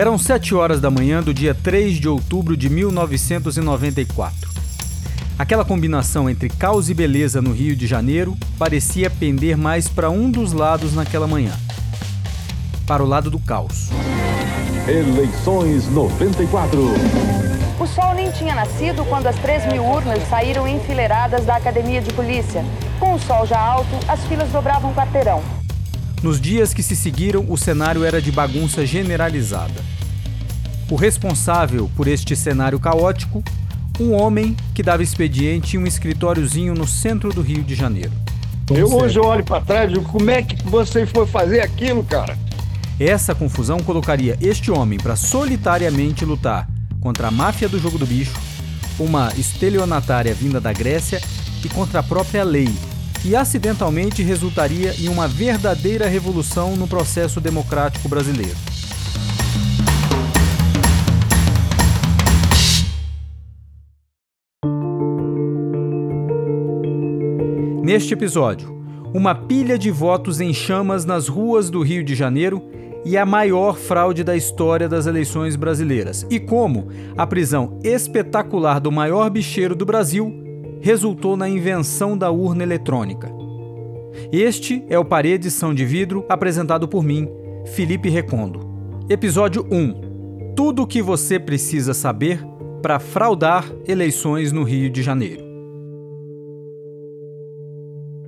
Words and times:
Eram 0.00 0.16
sete 0.16 0.54
horas 0.54 0.80
da 0.80 0.90
manhã 0.90 1.22
do 1.22 1.34
dia 1.34 1.54
3 1.54 1.96
de 2.00 2.08
outubro 2.08 2.56
de 2.56 2.70
1994. 2.70 4.48
Aquela 5.38 5.62
combinação 5.62 6.30
entre 6.30 6.48
caos 6.48 6.88
e 6.88 6.94
beleza 6.94 7.42
no 7.42 7.52
Rio 7.52 7.76
de 7.76 7.86
Janeiro 7.86 8.34
parecia 8.58 9.10
pender 9.10 9.58
mais 9.58 9.88
para 9.88 10.08
um 10.08 10.30
dos 10.30 10.54
lados 10.54 10.94
naquela 10.94 11.26
manhã 11.26 11.52
para 12.86 13.04
o 13.04 13.06
lado 13.06 13.30
do 13.30 13.38
caos. 13.38 13.90
Eleições 14.88 15.86
94. 15.88 16.80
O 17.78 17.86
sol 17.86 18.14
nem 18.14 18.30
tinha 18.30 18.54
nascido 18.54 19.04
quando 19.04 19.26
as 19.26 19.36
3 19.36 19.70
mil 19.70 19.84
urnas 19.84 20.26
saíram 20.30 20.66
enfileiradas 20.66 21.44
da 21.44 21.56
academia 21.56 22.00
de 22.00 22.10
polícia. 22.14 22.64
Com 22.98 23.12
o 23.12 23.18
sol 23.18 23.46
já 23.46 23.60
alto, 23.60 23.94
as 24.08 24.24
filas 24.24 24.48
dobravam 24.48 24.92
o 24.92 24.94
quarteirão. 24.94 25.59
Nos 26.22 26.38
dias 26.38 26.74
que 26.74 26.82
se 26.82 26.94
seguiram, 26.94 27.46
o 27.48 27.56
cenário 27.56 28.04
era 28.04 28.20
de 28.20 28.30
bagunça 28.30 28.84
generalizada. 28.84 29.82
O 30.90 30.94
responsável 30.94 31.90
por 31.96 32.06
este 32.06 32.36
cenário 32.36 32.78
caótico, 32.78 33.42
um 33.98 34.12
homem 34.12 34.54
que 34.74 34.82
dava 34.82 35.02
expediente 35.02 35.76
em 35.76 35.80
um 35.80 35.86
escritóriozinho 35.86 36.74
no 36.74 36.86
centro 36.86 37.32
do 37.32 37.40
Rio 37.40 37.62
de 37.62 37.74
Janeiro. 37.74 38.12
Eu 38.70 38.92
hoje 38.94 39.18
olho 39.18 39.42
para 39.42 39.64
trás 39.64 39.90
e 39.90 39.94
digo, 39.94 40.04
como 40.04 40.30
é 40.30 40.42
que 40.42 40.62
você 40.64 41.06
foi 41.06 41.26
fazer 41.26 41.60
aquilo, 41.60 42.04
cara? 42.04 42.38
Essa 42.98 43.34
confusão 43.34 43.78
colocaria 43.78 44.36
este 44.42 44.70
homem 44.70 44.98
para 44.98 45.16
solitariamente 45.16 46.24
lutar 46.24 46.68
contra 47.00 47.28
a 47.28 47.30
máfia 47.30 47.68
do 47.68 47.80
jogo 47.80 47.96
do 47.96 48.04
bicho, 48.04 48.38
uma 48.98 49.32
estelionatária 49.38 50.34
vinda 50.34 50.60
da 50.60 50.72
Grécia 50.72 51.18
e 51.64 51.68
contra 51.70 52.00
a 52.00 52.02
própria 52.02 52.44
lei, 52.44 52.68
e 53.24 53.36
acidentalmente 53.36 54.22
resultaria 54.22 54.94
em 54.98 55.08
uma 55.08 55.28
verdadeira 55.28 56.06
revolução 56.06 56.76
no 56.76 56.88
processo 56.88 57.40
democrático 57.40 58.08
brasileiro. 58.08 58.56
Neste 67.82 68.14
episódio, 68.14 68.80
uma 69.12 69.34
pilha 69.34 69.76
de 69.76 69.90
votos 69.90 70.40
em 70.40 70.54
chamas 70.54 71.04
nas 71.04 71.26
ruas 71.26 71.68
do 71.68 71.82
Rio 71.82 72.04
de 72.04 72.14
Janeiro 72.14 72.62
e 73.04 73.16
a 73.16 73.26
maior 73.26 73.76
fraude 73.76 74.22
da 74.22 74.36
história 74.36 74.88
das 74.88 75.06
eleições 75.06 75.56
brasileiras, 75.56 76.26
e 76.30 76.38
como 76.38 76.88
a 77.16 77.26
prisão 77.26 77.78
espetacular 77.82 78.78
do 78.78 78.92
maior 78.92 79.28
bicheiro 79.30 79.74
do 79.74 79.86
Brasil 79.86 80.39
resultou 80.80 81.36
na 81.36 81.48
invenção 81.48 82.16
da 82.16 82.30
urna 82.30 82.62
eletrônica. 82.62 83.30
Este 84.32 84.84
é 84.88 84.98
o 84.98 85.04
Paredição 85.04 85.74
de 85.74 85.84
Vidro 85.84 86.24
apresentado 86.28 86.88
por 86.88 87.02
mim, 87.02 87.28
Felipe 87.74 88.08
Recondo. 88.08 88.60
Episódio 89.08 89.66
1: 89.70 90.54
Tudo 90.56 90.82
o 90.82 90.86
que 90.86 91.02
você 91.02 91.38
precisa 91.38 91.94
saber 91.94 92.44
para 92.82 92.98
fraudar 92.98 93.70
eleições 93.86 94.52
no 94.52 94.62
Rio 94.62 94.90
de 94.90 95.02
Janeiro. 95.02 95.50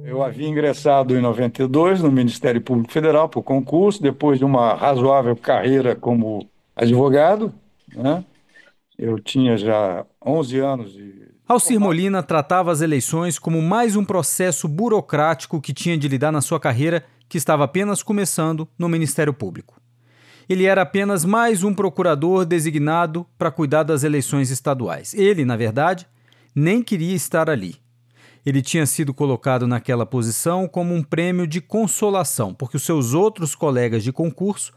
Eu 0.05 0.23
havia 0.23 0.47
ingressado 0.47 1.17
em 1.17 1.23
92 1.23 2.03
no 2.03 2.13
Ministério 2.13 2.61
Público 2.61 2.93
Federal 2.93 3.31
por 3.31 3.43
concurso, 3.43 4.03
depois 4.03 4.39
de 4.39 4.45
uma 4.45 4.75
razoável 4.75 5.35
carreira 5.35 5.97
como 5.97 6.47
advogado. 6.77 7.51
Né? 7.95 8.23
Eu 8.99 9.19
tinha 9.19 9.57
já 9.57 10.05
11 10.25 10.59
anos 10.59 10.93
de. 10.93 11.22
Alcir 11.47 11.79
Molina 11.79 12.23
tratava 12.23 12.71
as 12.71 12.81
eleições 12.81 13.39
como 13.39 13.61
mais 13.61 13.97
um 13.97 14.05
processo 14.05 14.69
burocrático 14.69 15.61
que 15.61 15.73
tinha 15.73 15.99
de 15.99 16.07
lidar 16.07 16.31
na 16.31 16.41
sua 16.41 16.61
carreira, 16.61 17.05
que 17.29 17.37
estava 17.37 17.65
apenas 17.65 18.03
começando 18.03 18.69
no 18.79 18.89
Ministério 18.89 19.35
Público. 19.35 19.81
Ele 20.49 20.65
era 20.65 20.83
apenas 20.83 21.25
mais 21.25 21.65
um 21.65 21.75
procurador 21.75 22.45
designado 22.45 23.27
para 23.37 23.51
cuidar 23.51 23.83
das 23.83 24.05
eleições 24.05 24.51
estaduais. 24.51 25.15
Ele, 25.15 25.45
na 25.45 25.57
verdade, 25.57 26.07
nem 26.55 26.81
queria 26.81 27.15
estar 27.15 27.51
ali. 27.51 27.77
Ele 28.47 28.63
tinha 28.63 28.87
sido 28.87 29.13
colocado 29.13 29.67
naquela 29.67 30.07
posição 30.07 30.69
como 30.69 30.95
um 30.95 31.03
prêmio 31.03 31.47
de 31.47 31.61
consolação, 31.61 32.55
porque 32.55 32.77
os 32.77 32.83
seus 32.85 33.15
outros 33.15 33.55
colegas 33.55 34.05
de 34.05 34.13
concurso 34.13 34.73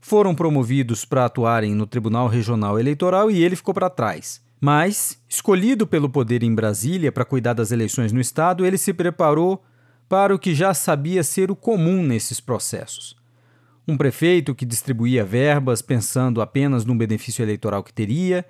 foram 0.00 0.34
promovidos 0.34 1.04
para 1.04 1.24
atuarem 1.24 1.74
no 1.74 1.86
Tribunal 1.86 2.26
Regional 2.26 2.78
Eleitoral 2.78 3.30
e 3.30 3.42
ele 3.42 3.56
ficou 3.56 3.72
para 3.72 3.90
trás. 3.90 4.47
Mas, 4.60 5.22
escolhido 5.28 5.86
pelo 5.86 6.10
poder 6.10 6.42
em 6.42 6.54
Brasília 6.54 7.12
para 7.12 7.24
cuidar 7.24 7.52
das 7.52 7.70
eleições 7.70 8.12
no 8.12 8.20
estado, 8.20 8.66
ele 8.66 8.76
se 8.76 8.92
preparou 8.92 9.62
para 10.08 10.34
o 10.34 10.38
que 10.38 10.54
já 10.54 10.74
sabia 10.74 11.22
ser 11.22 11.50
o 11.50 11.56
comum 11.56 12.02
nesses 12.02 12.40
processos. 12.40 13.16
Um 13.86 13.96
prefeito 13.96 14.54
que 14.54 14.66
distribuía 14.66 15.24
verbas 15.24 15.80
pensando 15.80 16.42
apenas 16.42 16.84
no 16.84 16.94
benefício 16.94 17.42
eleitoral 17.42 17.82
que 17.82 17.92
teria, 17.92 18.44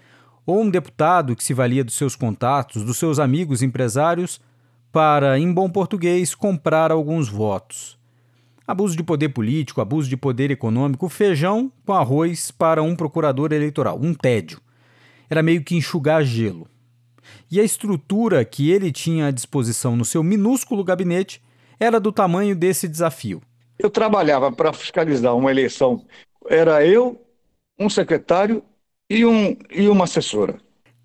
ou 0.46 0.62
um 0.62 0.70
deputado 0.70 1.36
que 1.36 1.44
se 1.44 1.52
valia 1.52 1.84
dos 1.84 1.94
seus 1.94 2.16
contatos, 2.16 2.82
dos 2.82 2.96
seus 2.96 3.18
amigos 3.18 3.62
empresários, 3.62 4.40
para, 4.90 5.38
em 5.38 5.52
bom 5.52 5.68
português, 5.68 6.34
comprar 6.34 6.90
alguns 6.90 7.28
votos. 7.28 7.98
Abuso 8.66 8.96
de 8.96 9.02
poder 9.02 9.28
político, 9.28 9.80
abuso 9.80 10.08
de 10.08 10.16
poder 10.16 10.50
econômico, 10.50 11.08
feijão 11.08 11.70
com 11.84 11.92
arroz 11.92 12.50
para 12.50 12.82
um 12.82 12.96
procurador 12.96 13.52
eleitoral, 13.52 13.98
um 14.00 14.14
tédio. 14.14 14.60
Era 15.28 15.42
meio 15.42 15.62
que 15.62 15.74
enxugar 15.74 16.24
gelo. 16.24 16.66
E 17.50 17.60
a 17.60 17.64
estrutura 17.64 18.44
que 18.44 18.70
ele 18.70 18.90
tinha 18.92 19.26
à 19.26 19.30
disposição 19.30 19.96
no 19.96 20.04
seu 20.04 20.22
minúsculo 20.22 20.84
gabinete 20.84 21.42
era 21.78 22.00
do 22.00 22.12
tamanho 22.12 22.56
desse 22.56 22.88
desafio. 22.88 23.42
Eu 23.78 23.90
trabalhava 23.90 24.50
para 24.50 24.72
fiscalizar 24.72 25.36
uma 25.36 25.50
eleição. 25.50 26.04
Era 26.48 26.84
eu, 26.84 27.20
um 27.78 27.88
secretário 27.88 28.62
e, 29.08 29.24
um, 29.24 29.56
e 29.70 29.88
uma 29.88 30.04
assessora. 30.04 30.58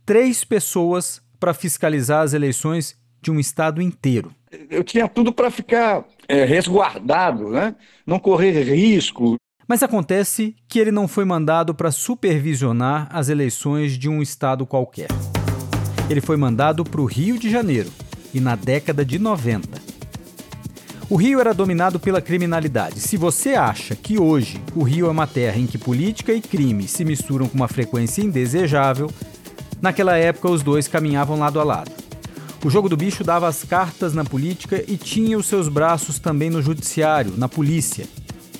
Três 0.06 0.44
pessoas 0.44 1.22
para 1.40 1.54
fiscalizar 1.54 2.24
as 2.24 2.34
eleições 2.34 2.98
de 3.22 3.32
um 3.32 3.40
estado 3.40 3.82
inteiro. 3.82 4.34
Eu 4.70 4.84
tinha 4.84 5.08
tudo 5.08 5.32
para 5.32 5.50
ficar 5.50 6.06
é, 6.28 6.44
resguardado, 6.44 7.50
né? 7.50 7.76
não 8.06 8.20
correr 8.20 8.64
risco. 8.64 9.36
Mas 9.68 9.82
acontece 9.82 10.56
que 10.68 10.80
ele 10.80 10.92
não 10.92 11.08
foi 11.08 11.26
mandado 11.26 11.74
para 11.74 11.92
supervisionar 11.92 13.08
as 13.12 13.30
eleições 13.30 13.98
de 13.98 14.10
um 14.10 14.22
estado 14.22 14.66
qualquer. 14.66 15.10
Ele 16.10 16.22
foi 16.22 16.36
mandado 16.36 16.84
para 16.84 17.02
o 17.02 17.06
Rio 17.06 17.40
de 17.40 17.50
Janeiro, 17.50 17.90
e 18.34 18.40
na 18.40 18.56
década 18.56 19.06
de 19.06 19.18
90. 19.20 19.82
O 21.10 21.16
Rio 21.16 21.40
era 21.40 21.54
dominado 21.54 22.00
pela 22.00 22.22
criminalidade. 22.22 23.00
Se 23.00 23.18
você 23.18 23.52
acha 23.52 23.96
que 23.96 24.20
hoje 24.20 24.60
o 24.76 24.84
Rio 24.84 25.06
é 25.06 25.10
uma 25.12 25.28
terra 25.28 25.60
em 25.60 25.68
que 25.68 25.78
política 25.78 26.34
e 26.34 26.42
crime 26.42 26.88
se 26.88 27.06
misturam 27.06 27.48
com 27.48 27.56
uma 27.56 27.68
frequência 27.68 28.22
indesejável, 28.22 29.12
naquela 29.82 30.18
época 30.18 30.50
os 30.50 30.64
dois 30.64 30.88
caminhavam 30.88 31.38
lado 31.38 31.60
a 31.60 31.64
lado. 31.64 31.92
O 32.66 32.70
jogo 32.70 32.88
do 32.88 32.98
bicho 32.98 33.24
dava 33.24 33.48
as 33.48 33.64
cartas 33.64 34.14
na 34.14 34.24
política 34.24 34.84
e 34.88 34.98
tinha 34.98 35.38
os 35.38 35.46
seus 35.46 35.68
braços 35.68 36.18
também 36.18 36.50
no 36.50 36.62
judiciário, 36.62 37.34
na 37.38 37.50
polícia. 37.50 38.08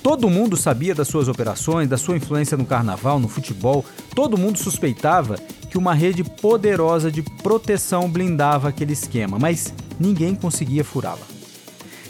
Todo 0.04 0.28
mundo 0.28 0.54
sabia 0.54 0.94
das 0.94 1.08
suas 1.08 1.28
operações, 1.28 1.88
da 1.88 1.96
sua 1.96 2.14
influência 2.14 2.58
no 2.58 2.66
carnaval, 2.66 3.18
no 3.18 3.26
futebol. 3.26 3.82
Todo 4.14 4.36
mundo 4.36 4.58
suspeitava 4.58 5.38
que 5.70 5.78
uma 5.78 5.94
rede 5.94 6.22
poderosa 6.22 7.10
de 7.10 7.22
proteção 7.22 8.10
blindava 8.10 8.68
aquele 8.68 8.92
esquema, 8.92 9.38
mas 9.38 9.72
ninguém 9.98 10.34
conseguia 10.34 10.84
furá-la. 10.84 11.26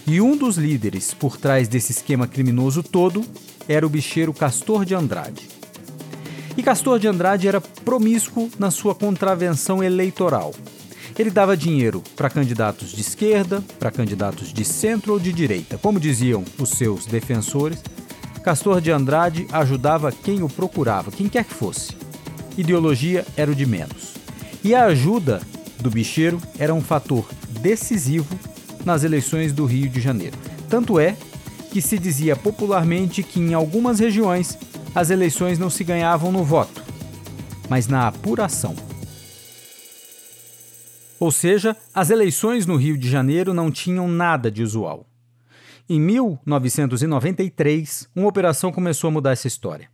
E 0.08 0.20
um 0.20 0.36
dos 0.36 0.56
líderes 0.56 1.14
por 1.14 1.36
trás 1.36 1.68
desse 1.68 1.92
esquema 1.92 2.26
criminoso 2.26 2.82
todo 2.82 3.24
era 3.68 3.86
o 3.86 3.88
bicheiro 3.88 4.34
Castor 4.34 4.84
de 4.84 4.96
Andrade. 4.96 5.48
E 6.56 6.64
Castor 6.64 6.98
de 6.98 7.06
Andrade 7.06 7.46
era 7.46 7.60
promíscuo 7.60 8.50
na 8.58 8.72
sua 8.72 8.96
contravenção 8.96 9.84
eleitoral. 9.84 10.52
Ele 11.18 11.30
dava 11.30 11.56
dinheiro 11.56 12.02
para 12.16 12.28
candidatos 12.28 12.90
de 12.90 13.00
esquerda, 13.00 13.62
para 13.78 13.90
candidatos 13.90 14.52
de 14.52 14.64
centro 14.64 15.12
ou 15.12 15.20
de 15.20 15.32
direita. 15.32 15.78
Como 15.78 16.00
diziam 16.00 16.44
os 16.58 16.70
seus 16.70 17.06
defensores, 17.06 17.80
Castor 18.42 18.80
de 18.80 18.90
Andrade 18.90 19.46
ajudava 19.52 20.12
quem 20.12 20.42
o 20.42 20.48
procurava, 20.48 21.10
quem 21.10 21.28
quer 21.28 21.44
que 21.44 21.54
fosse. 21.54 21.96
Ideologia 22.58 23.24
era 23.36 23.50
o 23.50 23.54
de 23.54 23.64
menos. 23.64 24.14
E 24.62 24.74
a 24.74 24.84
ajuda 24.84 25.40
do 25.80 25.90
bicheiro 25.90 26.38
era 26.58 26.74
um 26.74 26.82
fator 26.82 27.26
decisivo 27.60 28.38
nas 28.84 29.02
eleições 29.02 29.52
do 29.52 29.64
Rio 29.64 29.88
de 29.88 30.00
Janeiro. 30.00 30.36
Tanto 30.68 30.98
é 30.98 31.16
que 31.70 31.80
se 31.80 31.98
dizia 31.98 32.36
popularmente 32.36 33.22
que 33.22 33.40
em 33.40 33.54
algumas 33.54 33.98
regiões 33.98 34.58
as 34.94 35.10
eleições 35.10 35.58
não 35.58 35.70
se 35.70 35.82
ganhavam 35.82 36.30
no 36.30 36.44
voto, 36.44 36.82
mas 37.68 37.88
na 37.88 38.06
apuração. 38.06 38.74
Ou 41.20 41.30
seja, 41.30 41.76
as 41.94 42.10
eleições 42.10 42.66
no 42.66 42.74
Rio 42.76 42.98
de 42.98 43.08
Janeiro 43.08 43.54
não 43.54 43.70
tinham 43.70 44.08
nada 44.08 44.50
de 44.50 44.60
usual. 44.62 45.06
Em 45.88 46.00
1993, 46.00 48.08
uma 48.16 48.28
operação 48.28 48.72
começou 48.72 49.08
a 49.08 49.10
mudar 49.10 49.32
essa 49.32 49.46
história. 49.46 49.88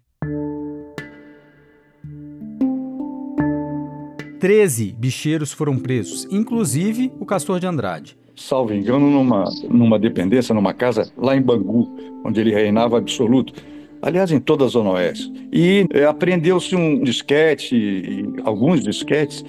Treze 4.38 4.94
bicheiros 4.98 5.52
foram 5.52 5.76
presos, 5.78 6.26
inclusive 6.30 7.12
o 7.20 7.26
Castor 7.26 7.60
de 7.60 7.66
Andrade. 7.66 8.16
Salvo 8.34 8.72
engano, 8.72 9.10
numa, 9.10 9.44
numa 9.68 9.98
dependência, 9.98 10.54
numa 10.54 10.72
casa 10.72 11.12
lá 11.14 11.36
em 11.36 11.42
Bangu, 11.42 11.94
onde 12.24 12.40
ele 12.40 12.54
reinava 12.54 12.96
absoluto. 12.96 13.52
Aliás, 14.02 14.30
em 14.30 14.40
toda 14.40 14.64
a 14.64 14.68
Zona 14.68 14.90
Oeste. 14.90 15.32
E 15.52 15.86
é, 15.92 16.04
aprendeu-se 16.04 16.74
um 16.74 17.02
disquete, 17.02 18.24
alguns 18.44 18.82
disquetes, 18.82 19.44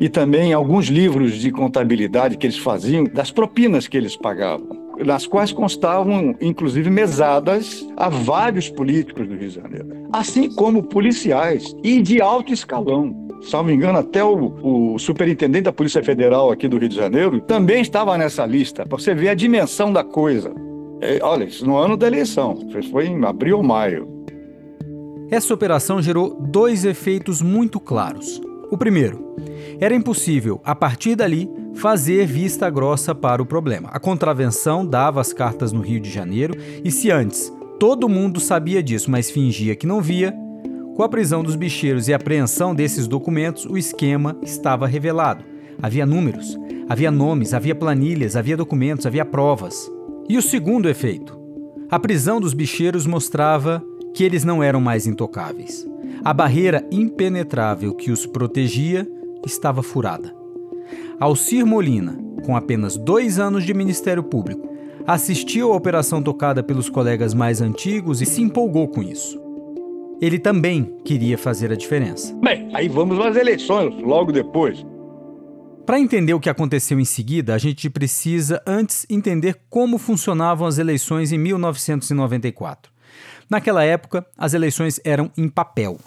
e 0.00 0.08
também 0.08 0.52
alguns 0.52 0.86
livros 0.86 1.34
de 1.34 1.50
contabilidade 1.50 2.36
que 2.36 2.46
eles 2.46 2.58
faziam, 2.58 3.04
das 3.04 3.30
propinas 3.30 3.86
que 3.86 3.96
eles 3.96 4.16
pagavam 4.16 4.82
nas 5.04 5.26
quais 5.26 5.52
constavam, 5.52 6.34
inclusive, 6.40 6.90
mesadas 6.90 7.86
a 7.96 8.08
vários 8.08 8.68
políticos 8.68 9.26
do 9.26 9.34
Rio 9.34 9.48
de 9.48 9.54
Janeiro, 9.54 9.88
assim 10.12 10.50
como 10.50 10.82
policiais 10.82 11.74
e 11.82 12.00
de 12.00 12.20
alto 12.20 12.52
escalão. 12.52 13.28
Salvo 13.42 13.70
engano, 13.70 13.98
até 13.98 14.22
o, 14.22 14.92
o, 14.94 14.98
superintendente 14.98 15.64
da 15.64 15.72
Polícia 15.72 16.02
Federal 16.02 16.50
aqui 16.52 16.68
do 16.68 16.78
Rio 16.78 16.88
de 16.88 16.94
Janeiro 16.94 17.40
também 17.40 17.82
estava 17.82 18.16
nessa 18.16 18.46
lista, 18.46 18.86
para 18.86 18.96
você 18.96 19.14
ver 19.14 19.30
a 19.30 19.34
dimensão 19.34 19.92
da 19.92 20.04
coisa. 20.04 20.54
É, 21.02 21.18
olha, 21.20 21.42
isso 21.42 21.66
no 21.66 21.76
ano 21.76 21.96
da 21.96 22.06
eleição, 22.06 22.56
foi 22.92 23.06
em 23.06 23.24
abril 23.24 23.56
ou 23.56 23.62
maio. 23.62 24.08
Essa 25.32 25.52
operação 25.52 26.00
gerou 26.00 26.40
dois 26.40 26.84
efeitos 26.84 27.42
muito 27.42 27.80
claros. 27.80 28.40
O 28.70 28.78
primeiro, 28.78 29.34
era 29.80 29.96
impossível, 29.96 30.60
a 30.64 30.76
partir 30.76 31.16
dali, 31.16 31.50
fazer 31.74 32.24
vista 32.24 32.70
grossa 32.70 33.14
para 33.16 33.42
o 33.42 33.46
problema. 33.46 33.88
A 33.90 33.98
contravenção 33.98 34.86
dava 34.86 35.20
as 35.20 35.32
cartas 35.32 35.72
no 35.72 35.80
Rio 35.80 35.98
de 35.98 36.08
Janeiro 36.08 36.54
e 36.84 36.90
se 36.92 37.10
antes 37.10 37.52
todo 37.80 38.08
mundo 38.08 38.38
sabia 38.38 38.80
disso, 38.80 39.10
mas 39.10 39.28
fingia 39.28 39.74
que 39.74 39.88
não 39.88 40.00
via, 40.00 40.32
com 40.94 41.02
a 41.02 41.08
prisão 41.08 41.42
dos 41.42 41.56
bicheiros 41.56 42.06
e 42.06 42.12
a 42.12 42.16
apreensão 42.16 42.74
desses 42.74 43.08
documentos, 43.08 43.66
o 43.66 43.76
esquema 43.76 44.36
estava 44.40 44.86
revelado. 44.86 45.44
Havia 45.82 46.06
números, 46.06 46.56
havia 46.88 47.10
nomes, 47.10 47.54
havia 47.54 47.74
planilhas, 47.74 48.36
havia 48.36 48.56
documentos, 48.56 49.04
havia 49.04 49.24
provas. 49.24 49.90
E 50.28 50.38
o 50.38 50.42
segundo 50.42 50.88
efeito? 50.88 51.38
A 51.90 51.98
prisão 51.98 52.40
dos 52.40 52.54
bicheiros 52.54 53.06
mostrava 53.06 53.84
que 54.14 54.24
eles 54.24 54.44
não 54.44 54.62
eram 54.62 54.80
mais 54.80 55.06
intocáveis. 55.06 55.86
A 56.24 56.32
barreira 56.32 56.86
impenetrável 56.90 57.94
que 57.94 58.10
os 58.10 58.24
protegia 58.24 59.06
estava 59.44 59.82
furada. 59.82 60.34
Alcir 61.18 61.66
Molina, 61.66 62.18
com 62.44 62.56
apenas 62.56 62.96
dois 62.96 63.38
anos 63.38 63.64
de 63.64 63.74
Ministério 63.74 64.22
Público, 64.22 64.68
assistiu 65.06 65.72
à 65.72 65.76
operação 65.76 66.22
tocada 66.22 66.62
pelos 66.62 66.88
colegas 66.88 67.34
mais 67.34 67.60
antigos 67.60 68.22
e 68.22 68.26
se 68.26 68.40
empolgou 68.40 68.88
com 68.88 69.02
isso. 69.02 69.40
Ele 70.20 70.38
também 70.38 70.94
queria 71.04 71.36
fazer 71.36 71.72
a 71.72 71.76
diferença. 71.76 72.32
Bem, 72.42 72.68
aí 72.72 72.88
vamos 72.88 73.18
às 73.18 73.34
eleições 73.34 74.00
logo 74.00 74.30
depois. 74.30 74.86
Para 75.84 75.98
entender 75.98 76.32
o 76.32 76.38
que 76.38 76.48
aconteceu 76.48 77.00
em 77.00 77.04
seguida, 77.04 77.54
a 77.54 77.58
gente 77.58 77.90
precisa 77.90 78.62
antes 78.64 79.04
entender 79.10 79.60
como 79.68 79.98
funcionavam 79.98 80.66
as 80.66 80.78
eleições 80.78 81.32
em 81.32 81.38
1994. 81.38 82.92
Naquela 83.50 83.82
época, 83.82 84.24
as 84.38 84.54
eleições 84.54 85.00
eram 85.04 85.30
em 85.36 85.48
papel. 85.48 85.98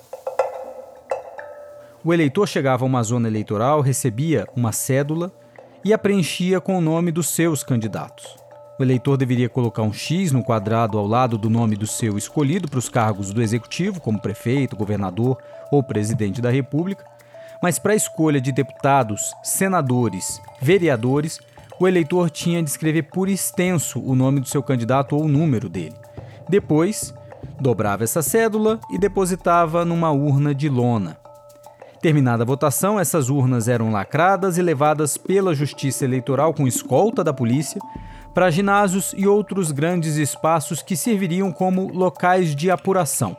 O 2.04 2.14
eleitor 2.14 2.48
chegava 2.48 2.86
a 2.86 2.88
uma 2.88 3.04
zona 3.04 3.28
eleitoral, 3.28 3.82
recebia 3.82 4.48
uma 4.56 4.72
cédula 4.72 5.34
e 5.84 5.94
a 5.94 5.98
preenchia 5.98 6.62
com 6.62 6.78
o 6.78 6.82
nome 6.82 7.12
dos 7.12 7.28
seus 7.28 7.62
candidatos. 7.62 8.26
O 8.80 8.84
eleitor 8.84 9.18
deveria 9.18 9.50
colocar 9.50 9.84
um 9.84 9.94
X 9.94 10.32
no 10.32 10.44
quadrado 10.44 10.98
ao 10.98 11.06
lado 11.06 11.38
do 11.38 11.50
nome 11.50 11.76
do 11.76 11.88
seu 11.88 12.18
escolhido 12.18 12.70
para 12.70 12.80
os 12.80 12.90
cargos 12.90 13.32
do 13.32 13.42
executivo, 13.42 14.00
como 14.00 14.22
prefeito, 14.22 14.76
governador 14.76 15.38
ou 15.72 15.84
presidente 15.84 16.42
da 16.42 16.50
República, 16.50 17.06
mas 17.66 17.80
para 17.80 17.94
a 17.94 17.96
escolha 17.96 18.40
de 18.40 18.52
deputados, 18.52 19.34
senadores, 19.42 20.40
vereadores, 20.62 21.40
o 21.80 21.88
eleitor 21.88 22.30
tinha 22.30 22.62
de 22.62 22.70
escrever 22.70 23.10
por 23.10 23.28
extenso 23.28 24.00
o 24.06 24.14
nome 24.14 24.40
do 24.40 24.48
seu 24.48 24.62
candidato 24.62 25.16
ou 25.16 25.24
o 25.24 25.28
número 25.28 25.68
dele. 25.68 25.96
Depois, 26.48 27.12
dobrava 27.60 28.04
essa 28.04 28.22
cédula 28.22 28.80
e 28.92 29.00
depositava 29.00 29.84
numa 29.84 30.12
urna 30.12 30.54
de 30.54 30.70
lona. 30.70 31.18
Terminada 32.00 32.44
a 32.44 32.46
votação, 32.46 33.00
essas 33.00 33.32
urnas 33.32 33.68
eram 33.68 33.92
lacradas 33.92 34.60
e 34.60 34.62
levadas 34.62 35.18
pela 35.18 35.56
Justiça 35.56 36.06
Eleitoral 36.06 36.54
com 36.54 36.68
escolta 36.68 37.24
da 37.24 37.34
polícia 37.34 37.82
para 38.32 38.52
ginásios 38.52 39.12
e 39.18 39.26
outros 39.26 39.72
grandes 39.72 40.18
espaços 40.18 40.84
que 40.84 40.96
serviriam 40.96 41.52
como 41.52 41.92
locais 41.92 42.56
de 42.56 42.70
apuração. 42.70 43.36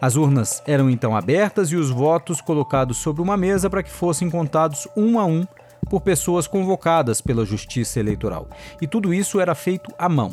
As 0.00 0.16
urnas 0.16 0.62
eram 0.66 0.88
então 0.88 1.16
abertas 1.16 1.70
e 1.72 1.76
os 1.76 1.90
votos 1.90 2.40
colocados 2.40 2.98
sobre 2.98 3.20
uma 3.20 3.36
mesa 3.36 3.68
para 3.68 3.82
que 3.82 3.90
fossem 3.90 4.30
contados 4.30 4.86
um 4.96 5.18
a 5.18 5.24
um 5.24 5.46
por 5.88 6.00
pessoas 6.00 6.46
convocadas 6.46 7.20
pela 7.20 7.44
Justiça 7.44 7.98
Eleitoral. 7.98 8.48
E 8.80 8.86
tudo 8.86 9.12
isso 9.12 9.40
era 9.40 9.54
feito 9.54 9.92
à 9.98 10.08
mão 10.08 10.30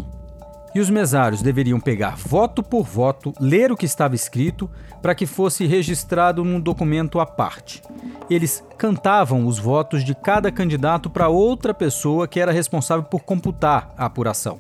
e 0.76 0.80
os 0.82 0.90
mesários 0.90 1.42
deveriam 1.42 1.80
pegar 1.80 2.18
voto 2.18 2.62
por 2.62 2.84
voto, 2.84 3.34
ler 3.40 3.72
o 3.72 3.78
que 3.78 3.86
estava 3.86 4.14
escrito, 4.14 4.70
para 5.02 5.16
que 5.16 5.26
fosse 5.26 5.66
registrado 5.66 6.44
num 6.44 6.60
documento 6.60 7.18
à 7.22 7.26
parte. 7.26 7.82
Eles 8.30 8.62
cantavam 8.78 9.48
os 9.48 9.58
votos 9.58 10.04
de 10.04 10.14
cada 10.14 10.52
candidato 10.52 11.10
para 11.10 11.30
outra 11.30 11.74
pessoa 11.74 12.28
que 12.28 12.42
era 12.42 12.52
responsável 12.52 13.06
por 13.06 13.24
computar 13.24 13.94
a 13.98 14.06
apuração. 14.06 14.60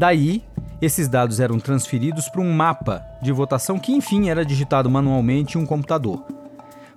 Daí, 0.00 0.42
esses 0.80 1.08
dados 1.08 1.40
eram 1.40 1.60
transferidos 1.60 2.26
para 2.30 2.40
um 2.40 2.50
mapa 2.50 3.04
de 3.20 3.30
votação 3.30 3.78
que, 3.78 3.92
enfim, 3.92 4.30
era 4.30 4.46
digitado 4.46 4.88
manualmente 4.88 5.58
em 5.58 5.60
um 5.60 5.66
computador. 5.66 6.24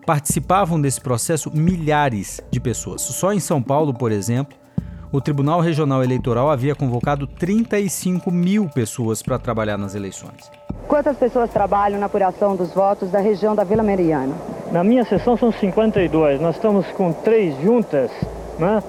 Participavam 0.06 0.80
desse 0.80 1.02
processo 1.02 1.52
milhares 1.54 2.40
de 2.50 2.62
pessoas. 2.62 3.02
Só 3.02 3.34
em 3.34 3.42
São 3.42 3.62
Paulo, 3.62 3.94
por 3.94 4.10
exemplo, 4.10 4.58
o 5.12 5.20
Tribunal 5.20 5.60
Regional 5.60 6.02
Eleitoral 6.02 6.50
havia 6.50 6.74
convocado 6.76 7.28
35 7.28 8.32
mil 8.32 8.70
pessoas 8.70 9.22
para 9.22 9.38
trabalhar 9.38 9.78
nas 9.78 9.96
eleições. 9.96 10.50
Quantas 10.88 11.18
pessoas 11.18 11.50
trabalham 11.50 12.00
na 12.00 12.06
apuração 12.06 12.56
dos 12.56 12.74
votos 12.74 13.12
da 13.12 13.20
região 13.20 13.54
da 13.54 13.66
Vila 13.66 13.84
Mariana? 13.84 14.34
Na 14.72 14.82
minha 14.82 15.04
sessão 15.04 15.36
são 15.36 15.52
52. 15.52 16.40
Nós 16.40 16.56
estamos 16.56 16.88
com 16.94 17.12
três 17.12 17.54
juntas, 17.62 18.10
né? 18.58 18.82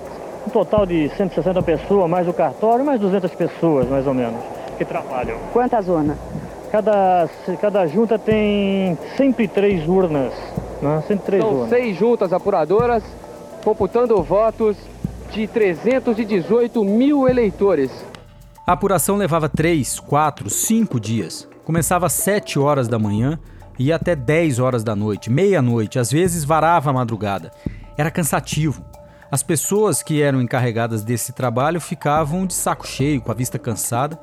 Total 0.54 0.86
de 0.86 1.08
160 1.16 1.60
pessoas, 1.62 2.08
mais 2.08 2.28
o 2.28 2.32
cartório, 2.32 2.84
mais 2.84 3.00
200 3.00 3.34
pessoas, 3.34 3.88
mais 3.88 4.06
ou 4.06 4.14
menos, 4.14 4.40
que 4.78 4.84
trabalham. 4.84 5.36
Quantas 5.52 5.88
urnas? 5.88 6.16
Cada, 6.70 7.28
cada 7.60 7.86
junta 7.88 8.16
tem 8.16 8.96
103 9.16 9.88
urnas. 9.88 10.32
Né? 10.80 11.02
103 11.08 11.42
são 11.42 11.52
urnas. 11.52 11.68
seis 11.70 11.96
juntas 11.96 12.32
apuradoras 12.32 13.02
computando 13.64 14.22
votos 14.22 14.76
de 15.32 15.48
318 15.48 16.84
mil 16.84 17.28
eleitores. 17.28 17.90
A 18.64 18.72
apuração 18.72 19.16
levava 19.16 19.48
3, 19.48 19.98
4, 19.98 20.48
5 20.48 21.00
dias. 21.00 21.48
Começava 21.64 22.06
às 22.06 22.12
7 22.12 22.60
horas 22.60 22.86
da 22.86 22.98
manhã 22.98 23.40
e 23.76 23.86
ia 23.86 23.96
até 23.96 24.14
10 24.14 24.60
horas 24.60 24.84
da 24.84 24.94
noite, 24.94 25.30
meia-noite, 25.30 25.98
às 25.98 26.12
vezes 26.12 26.44
varava 26.44 26.90
a 26.90 26.92
madrugada. 26.92 27.50
Era 27.96 28.10
cansativo. 28.10 28.84
As 29.30 29.42
pessoas 29.42 30.02
que 30.02 30.22
eram 30.22 30.40
encarregadas 30.40 31.02
desse 31.02 31.32
trabalho 31.32 31.80
ficavam 31.80 32.46
de 32.46 32.54
saco 32.54 32.86
cheio, 32.86 33.20
com 33.20 33.30
a 33.30 33.34
vista 33.34 33.58
cansada 33.58 34.18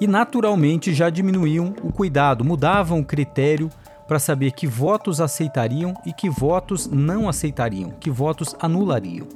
e 0.00 0.06
naturalmente 0.06 0.92
já 0.92 1.10
diminuíam 1.10 1.74
o 1.82 1.92
cuidado, 1.92 2.44
mudavam 2.44 3.00
o 3.00 3.04
critério 3.04 3.70
para 4.06 4.18
saber 4.18 4.52
que 4.52 4.66
votos 4.66 5.20
aceitariam 5.20 5.94
e 6.06 6.12
que 6.12 6.30
votos 6.30 6.86
não 6.86 7.28
aceitariam, 7.28 7.90
que 7.90 8.10
votos 8.10 8.56
anulariam. 8.58 9.26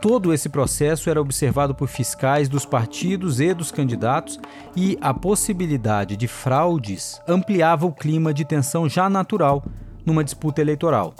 Todo 0.00 0.32
esse 0.32 0.48
processo 0.48 1.10
era 1.10 1.20
observado 1.20 1.74
por 1.74 1.88
fiscais 1.88 2.48
dos 2.48 2.64
partidos 2.64 3.40
e 3.40 3.52
dos 3.52 3.70
candidatos 3.70 4.38
e 4.76 4.96
a 5.00 5.12
possibilidade 5.12 6.16
de 6.16 6.28
fraudes 6.28 7.20
ampliava 7.26 7.84
o 7.84 7.92
clima 7.92 8.32
de 8.32 8.44
tensão 8.44 8.88
já 8.88 9.10
natural 9.10 9.62
numa 10.06 10.24
disputa 10.24 10.60
eleitoral. 10.60 11.14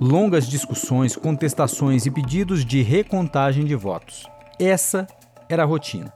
Longas 0.00 0.48
discussões, 0.48 1.14
contestações 1.14 2.04
e 2.04 2.10
pedidos 2.10 2.64
de 2.64 2.82
recontagem 2.82 3.64
de 3.64 3.76
votos. 3.76 4.24
Essa 4.58 5.06
era 5.48 5.62
a 5.62 5.66
rotina. 5.66 6.12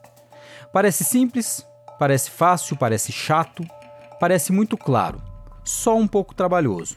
Parece 0.73 1.05
simples, 1.05 1.65
parece 1.99 2.31
fácil, 2.31 2.77
parece 2.77 3.13
chato, 3.13 3.65
parece 4.19 4.53
muito 4.53 4.77
claro, 4.77 5.23
só 5.65 5.97
um 5.97 6.09
pouco 6.09 6.35
trabalhoso. 6.35 6.97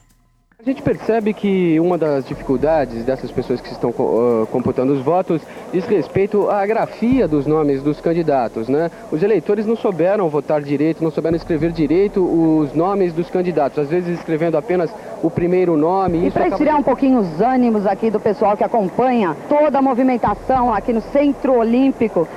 A 0.64 0.64
gente 0.64 0.80
percebe 0.80 1.34
que 1.34 1.80
uma 1.80 1.98
das 1.98 2.24
dificuldades 2.24 3.04
dessas 3.04 3.32
pessoas 3.32 3.60
que 3.60 3.72
estão 3.72 3.90
uh, 3.90 4.46
computando 4.52 4.92
os 4.92 5.02
votos 5.02 5.42
diz 5.72 5.84
respeito 5.86 6.48
à 6.48 6.64
grafia 6.64 7.26
dos 7.26 7.48
nomes 7.48 7.82
dos 7.82 8.00
candidatos, 8.00 8.68
né? 8.68 8.88
Os 9.10 9.24
eleitores 9.24 9.66
não 9.66 9.74
souberam 9.74 10.28
votar 10.28 10.62
direito, 10.62 11.02
não 11.02 11.10
souberam 11.10 11.36
escrever 11.36 11.72
direito 11.72 12.22
os 12.22 12.72
nomes 12.74 13.12
dos 13.12 13.28
candidatos, 13.28 13.76
às 13.76 13.88
vezes 13.88 14.16
escrevendo 14.20 14.56
apenas 14.56 14.88
o 15.20 15.28
primeiro 15.28 15.76
nome. 15.76 16.28
E 16.28 16.30
para 16.30 16.42
acaba... 16.42 16.58
tirar 16.58 16.76
um 16.76 16.82
pouquinho 16.84 17.18
os 17.18 17.40
ânimos 17.40 17.84
aqui 17.84 18.08
do 18.08 18.20
pessoal 18.20 18.56
que 18.56 18.62
acompanha 18.62 19.36
toda 19.48 19.80
a 19.80 19.82
movimentação 19.82 20.72
aqui 20.72 20.92
no 20.92 21.00
Centro 21.00 21.58
Olímpico, 21.58 22.28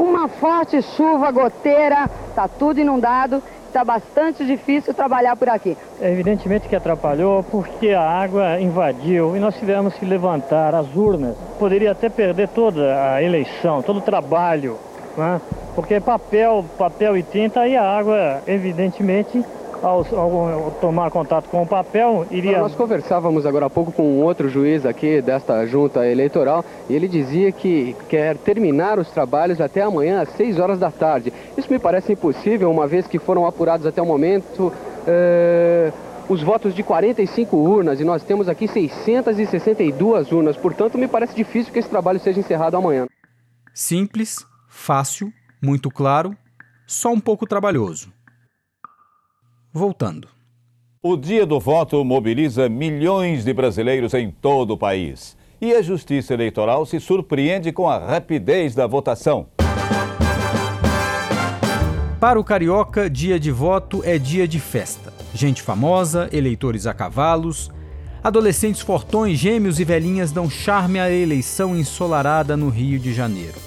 uma 0.00 0.26
forte 0.26 0.82
chuva 0.82 1.30
goteira, 1.30 2.10
está 2.28 2.48
tudo 2.48 2.80
inundado 2.80 3.40
está 3.72 3.84
bastante 3.84 4.44
difícil 4.44 4.92
trabalhar 4.92 5.34
por 5.34 5.48
aqui. 5.48 5.76
É 6.00 6.12
evidentemente 6.12 6.68
que 6.68 6.76
atrapalhou 6.76 7.42
porque 7.42 7.88
a 7.88 8.02
água 8.02 8.60
invadiu 8.60 9.34
e 9.34 9.40
nós 9.40 9.56
tivemos 9.56 9.94
que 9.94 10.04
levantar 10.04 10.74
as 10.74 10.94
urnas. 10.94 11.34
Poderia 11.58 11.92
até 11.92 12.10
perder 12.10 12.48
toda 12.48 13.14
a 13.14 13.22
eleição, 13.22 13.82
todo 13.82 13.98
o 13.98 14.02
trabalho 14.02 14.78
né? 15.16 15.40
porque 15.74 16.00
papel, 16.00 16.64
papel 16.78 17.16
e 17.16 17.22
tinta 17.22 17.66
e 17.66 17.76
a 17.76 17.82
água, 17.82 18.42
evidentemente, 18.46 19.42
ao, 19.82 20.06
ao, 20.16 20.70
tomar 20.80 21.10
contato 21.10 21.48
com 21.48 21.62
o 21.62 21.66
papel, 21.66 22.26
iria... 22.30 22.60
Nós 22.60 22.74
conversávamos 22.74 23.44
agora 23.44 23.66
há 23.66 23.70
pouco 23.70 23.92
com 23.92 24.02
um 24.02 24.22
outro 24.22 24.48
juiz 24.48 24.86
aqui 24.86 25.20
desta 25.20 25.66
junta 25.66 26.06
eleitoral 26.06 26.64
e 26.88 26.94
ele 26.94 27.08
dizia 27.08 27.50
que 27.50 27.96
quer 28.08 28.36
terminar 28.36 28.98
os 28.98 29.10
trabalhos 29.10 29.60
até 29.60 29.82
amanhã 29.82 30.22
às 30.22 30.30
6 30.30 30.58
horas 30.58 30.78
da 30.78 30.90
tarde. 30.90 31.32
Isso 31.56 31.70
me 31.70 31.78
parece 31.78 32.12
impossível, 32.12 32.70
uma 32.70 32.86
vez 32.86 33.06
que 33.06 33.18
foram 33.18 33.46
apurados 33.46 33.86
até 33.86 34.00
o 34.00 34.06
momento... 34.06 34.72
Eh, 35.06 35.90
os 36.28 36.40
votos 36.40 36.74
de 36.74 36.82
45 36.82 37.56
urnas 37.56 38.00
e 38.00 38.04
nós 38.04 38.22
temos 38.22 38.48
aqui 38.48 38.66
662 38.66 40.32
urnas, 40.32 40.56
portanto, 40.56 40.96
me 40.96 41.08
parece 41.08 41.34
difícil 41.34 41.72
que 41.72 41.78
esse 41.78 41.88
trabalho 41.88 42.20
seja 42.20 42.40
encerrado 42.40 42.76
amanhã. 42.76 43.06
Simples, 43.74 44.46
fácil, 44.68 45.32
muito 45.60 45.90
claro, 45.90 46.34
só 46.86 47.12
um 47.12 47.20
pouco 47.20 47.46
trabalhoso. 47.46 48.10
Voltando. 49.74 50.28
O 51.02 51.16
dia 51.16 51.46
do 51.46 51.58
voto 51.58 52.04
mobiliza 52.04 52.68
milhões 52.68 53.42
de 53.42 53.54
brasileiros 53.54 54.12
em 54.12 54.30
todo 54.30 54.72
o 54.72 54.76
país. 54.76 55.34
E 55.62 55.72
a 55.72 55.80
Justiça 55.80 56.34
Eleitoral 56.34 56.84
se 56.84 57.00
surpreende 57.00 57.72
com 57.72 57.88
a 57.88 57.96
rapidez 57.96 58.74
da 58.74 58.86
votação. 58.86 59.46
Para 62.20 62.38
o 62.38 62.44
carioca, 62.44 63.08
dia 63.08 63.40
de 63.40 63.50
voto 63.50 64.02
é 64.04 64.18
dia 64.18 64.46
de 64.46 64.60
festa. 64.60 65.10
Gente 65.32 65.62
famosa, 65.62 66.28
eleitores 66.30 66.86
a 66.86 66.92
cavalos, 66.92 67.70
adolescentes 68.22 68.82
fortões, 68.82 69.38
gêmeos 69.38 69.80
e 69.80 69.84
velhinhas 69.84 70.30
dão 70.32 70.50
charme 70.50 71.00
à 71.00 71.10
eleição 71.10 71.74
ensolarada 71.74 72.58
no 72.58 72.68
Rio 72.68 72.98
de 72.98 73.14
Janeiro. 73.14 73.58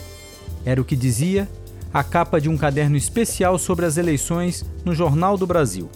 Era 0.64 0.80
o 0.80 0.86
que 0.86 0.96
dizia 0.96 1.50
a 1.96 2.04
capa 2.04 2.42
de 2.42 2.50
um 2.50 2.58
caderno 2.58 2.98
especial 2.98 3.58
sobre 3.58 3.86
as 3.86 3.96
eleições 3.96 4.66
no 4.84 4.94
Jornal 4.94 5.38
do 5.38 5.48
Brasil. 5.48 5.90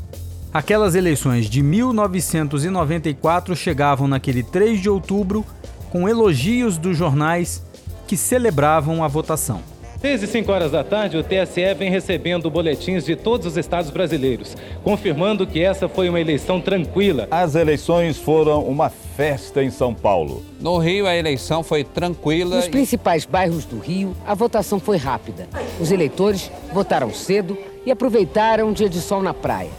Aquelas 0.53 0.95
eleições 0.95 1.49
de 1.49 1.61
1994 1.61 3.53
chegavam 3.53 4.07
naquele 4.07 4.41
3 4.41 4.79
de 4.79 4.89
outubro 4.89 5.45
com 5.89 6.07
elogios 6.07 6.77
dos 6.77 6.95
jornais 6.95 7.61
que 8.07 8.15
celebravam 8.15 9.03
a 9.03 9.09
votação. 9.09 9.61
Desde 10.01 10.27
5 10.27 10.49
horas 10.49 10.71
da 10.71 10.81
tarde, 10.81 11.17
o 11.17 11.23
TSE 11.23 11.73
vem 11.77 11.91
recebendo 11.91 12.49
boletins 12.49 13.03
de 13.03 13.17
todos 13.17 13.45
os 13.45 13.57
estados 13.57 13.91
brasileiros, 13.91 14.55
confirmando 14.81 15.45
que 15.45 15.61
essa 15.61 15.89
foi 15.89 16.07
uma 16.07 16.21
eleição 16.21 16.61
tranquila. 16.61 17.27
As 17.29 17.53
eleições 17.53 18.17
foram 18.17 18.63
uma 18.63 18.89
festa 18.89 19.61
em 19.61 19.69
São 19.69 19.93
Paulo. 19.93 20.41
No 20.57 20.77
Rio, 20.77 21.05
a 21.05 21.17
eleição 21.17 21.63
foi 21.63 21.83
tranquila. 21.83 22.55
Nos 22.55 22.69
principais 22.69 23.25
bairros 23.25 23.65
do 23.65 23.77
Rio, 23.77 24.15
a 24.25 24.33
votação 24.33 24.79
foi 24.79 24.95
rápida. 24.95 25.49
Os 25.81 25.91
eleitores 25.91 26.49
votaram 26.71 27.13
cedo 27.13 27.57
e 27.85 27.91
aproveitaram 27.91 28.69
um 28.69 28.73
dia 28.73 28.87
de 28.87 29.01
sol 29.01 29.21
na 29.21 29.33
praia. 29.33 29.71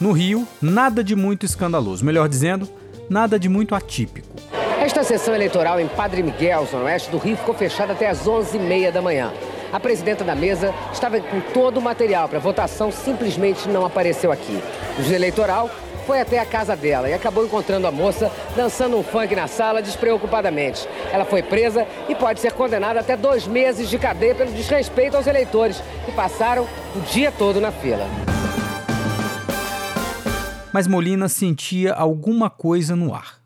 No 0.00 0.12
Rio, 0.12 0.48
nada 0.60 1.04
de 1.04 1.14
muito 1.14 1.44
escandaloso, 1.44 2.02
melhor 2.02 2.30
dizendo, 2.30 2.66
nada 3.10 3.38
de 3.38 3.48
muito 3.48 3.74
atípico. 3.74 4.26
Esta 4.80 5.04
sessão 5.04 5.34
eleitoral 5.34 5.78
em 5.78 5.86
Padre 5.86 6.22
Miguel, 6.22 6.66
zona 6.70 6.84
oeste 6.84 7.10
do 7.10 7.18
Rio, 7.18 7.36
ficou 7.36 7.54
fechada 7.54 7.92
até 7.92 8.08
às 8.08 8.26
11h30 8.26 8.90
da 8.90 9.02
manhã. 9.02 9.32
A 9.72 9.80
presidenta 9.80 10.24
da 10.24 10.34
mesa 10.34 10.74
estava 10.92 11.20
com 11.20 11.40
todo 11.52 11.78
o 11.78 11.82
material 11.82 12.28
para 12.28 12.38
votação, 12.38 12.90
simplesmente 12.90 13.68
não 13.68 13.84
apareceu 13.84 14.30
aqui. 14.32 14.62
O 14.98 15.02
juiz 15.02 15.12
eleitoral 15.12 15.70
foi 16.06 16.20
até 16.20 16.38
a 16.38 16.46
casa 16.46 16.76
dela 16.76 17.08
e 17.08 17.12
acabou 17.12 17.44
encontrando 17.44 17.86
a 17.86 17.90
moça 17.90 18.30
dançando 18.54 18.96
um 18.96 19.02
funk 19.02 19.34
na 19.34 19.48
sala 19.48 19.82
despreocupadamente. 19.82 20.88
Ela 21.12 21.24
foi 21.24 21.42
presa 21.42 21.86
e 22.08 22.14
pode 22.14 22.40
ser 22.40 22.52
condenada 22.52 23.00
até 23.00 23.16
dois 23.16 23.46
meses 23.46 23.90
de 23.90 23.98
cadeia 23.98 24.34
pelo 24.34 24.52
desrespeito 24.52 25.16
aos 25.16 25.26
eleitores 25.26 25.82
que 26.04 26.12
passaram 26.12 26.66
o 26.94 27.00
dia 27.12 27.32
todo 27.32 27.60
na 27.60 27.72
fila. 27.72 28.06
Mas 30.72 30.86
Molina 30.86 31.28
sentia 31.28 31.92
alguma 31.92 32.48
coisa 32.48 32.94
no 32.94 33.12
ar. 33.12 33.40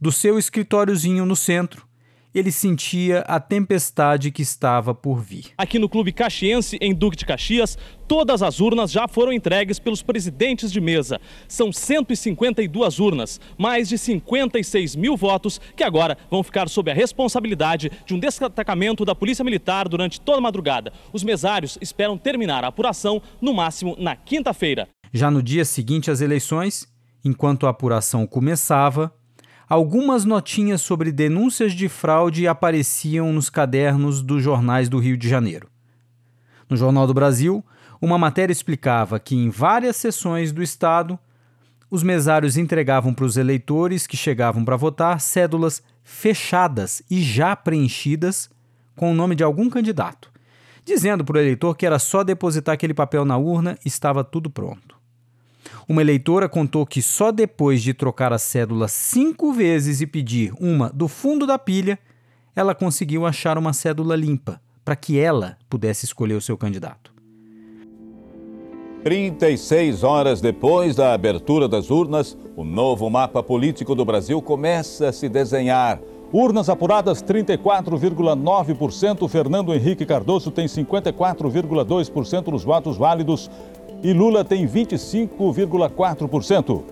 Do 0.00 0.10
seu 0.10 0.38
escritóriozinho 0.38 1.24
no 1.24 1.36
centro, 1.36 1.86
ele 2.34 2.50
sentia 2.50 3.20
a 3.20 3.38
tempestade 3.38 4.30
que 4.30 4.42
estava 4.42 4.94
por 4.94 5.20
vir. 5.20 5.46
Aqui 5.56 5.78
no 5.78 5.88
Clube 5.88 6.12
Caxiense, 6.12 6.78
em 6.80 6.94
Duque 6.94 7.16
de 7.16 7.26
Caxias, 7.26 7.76
todas 8.08 8.42
as 8.42 8.60
urnas 8.60 8.90
já 8.90 9.06
foram 9.06 9.32
entregues 9.32 9.78
pelos 9.78 10.02
presidentes 10.02 10.72
de 10.72 10.80
mesa. 10.80 11.20
São 11.46 11.72
152 11.72 12.98
urnas, 12.98 13.40
mais 13.58 13.88
de 13.88 13.98
56 13.98 14.96
mil 14.96 15.16
votos 15.16 15.60
que 15.76 15.84
agora 15.84 16.16
vão 16.30 16.42
ficar 16.42 16.68
sob 16.68 16.90
a 16.90 16.94
responsabilidade 16.94 17.90
de 18.06 18.14
um 18.14 18.18
destacamento 18.18 19.04
da 19.04 19.14
Polícia 19.14 19.44
Militar 19.44 19.88
durante 19.88 20.20
toda 20.20 20.38
a 20.38 20.42
madrugada. 20.42 20.92
Os 21.12 21.22
mesários 21.22 21.76
esperam 21.80 22.16
terminar 22.16 22.64
a 22.64 22.68
apuração 22.68 23.20
no 23.40 23.52
máximo 23.52 23.94
na 23.98 24.16
quinta-feira. 24.16 24.88
Já 25.12 25.30
no 25.30 25.42
dia 25.42 25.64
seguinte 25.64 26.10
às 26.10 26.22
eleições, 26.22 26.88
enquanto 27.22 27.66
a 27.66 27.70
apuração 27.70 28.26
começava, 28.26 29.12
algumas 29.72 30.26
notinhas 30.26 30.82
sobre 30.82 31.10
denúncias 31.10 31.72
de 31.72 31.88
fraude 31.88 32.46
apareciam 32.46 33.32
nos 33.32 33.48
cadernos 33.48 34.20
dos 34.20 34.42
jornais 34.42 34.86
do 34.86 34.98
Rio 34.98 35.16
de 35.16 35.26
Janeiro. 35.26 35.66
No 36.68 36.76
Jornal 36.76 37.06
do 37.06 37.14
Brasil, 37.14 37.64
uma 37.98 38.18
matéria 38.18 38.52
explicava 38.52 39.18
que 39.18 39.34
em 39.34 39.48
várias 39.48 39.96
sessões 39.96 40.52
do 40.52 40.62
Estado, 40.62 41.18
os 41.90 42.02
mesários 42.02 42.58
entregavam 42.58 43.14
para 43.14 43.24
os 43.24 43.38
eleitores 43.38 44.06
que 44.06 44.14
chegavam 44.14 44.62
para 44.62 44.76
votar 44.76 45.18
cédulas 45.22 45.82
fechadas 46.04 47.02
e 47.10 47.22
já 47.22 47.56
preenchidas 47.56 48.50
com 48.94 49.10
o 49.10 49.14
nome 49.14 49.34
de 49.34 49.42
algum 49.42 49.70
candidato, 49.70 50.30
dizendo 50.84 51.24
para 51.24 51.38
o 51.38 51.40
eleitor 51.40 51.74
que 51.78 51.86
era 51.86 51.98
só 51.98 52.22
depositar 52.22 52.74
aquele 52.74 52.92
papel 52.92 53.24
na 53.24 53.38
urna 53.38 53.78
e 53.82 53.88
estava 53.88 54.22
tudo 54.22 54.50
pronto. 54.50 55.01
Uma 55.88 56.00
eleitora 56.00 56.48
contou 56.48 56.86
que 56.86 57.02
só 57.02 57.32
depois 57.32 57.82
de 57.82 57.92
trocar 57.92 58.32
a 58.32 58.38
cédula 58.38 58.86
cinco 58.88 59.52
vezes 59.52 60.00
e 60.00 60.06
pedir 60.06 60.52
uma 60.60 60.90
do 60.90 61.08
fundo 61.08 61.46
da 61.46 61.58
pilha, 61.58 61.98
ela 62.54 62.74
conseguiu 62.74 63.26
achar 63.26 63.58
uma 63.58 63.72
cédula 63.72 64.14
limpa, 64.14 64.60
para 64.84 64.94
que 64.94 65.18
ela 65.18 65.56
pudesse 65.68 66.04
escolher 66.04 66.34
o 66.34 66.40
seu 66.40 66.56
candidato. 66.56 67.12
36 69.02 70.04
horas 70.04 70.40
depois 70.40 70.94
da 70.94 71.12
abertura 71.12 71.66
das 71.66 71.90
urnas, 71.90 72.38
o 72.56 72.62
novo 72.62 73.10
mapa 73.10 73.42
político 73.42 73.96
do 73.96 74.04
Brasil 74.04 74.40
começa 74.40 75.08
a 75.08 75.12
se 75.12 75.28
desenhar. 75.28 76.00
Urnas 76.32 76.70
apuradas 76.70 77.20
34,9%. 77.22 79.28
Fernando 79.28 79.74
Henrique 79.74 80.06
Cardoso 80.06 80.52
tem 80.52 80.66
54,2% 80.66 82.44
dos 82.44 82.64
votos 82.64 82.96
válidos 82.96 83.50
e 84.02 84.12
Lula 84.12 84.44
tem 84.44 84.66
25,4%. 84.66 86.82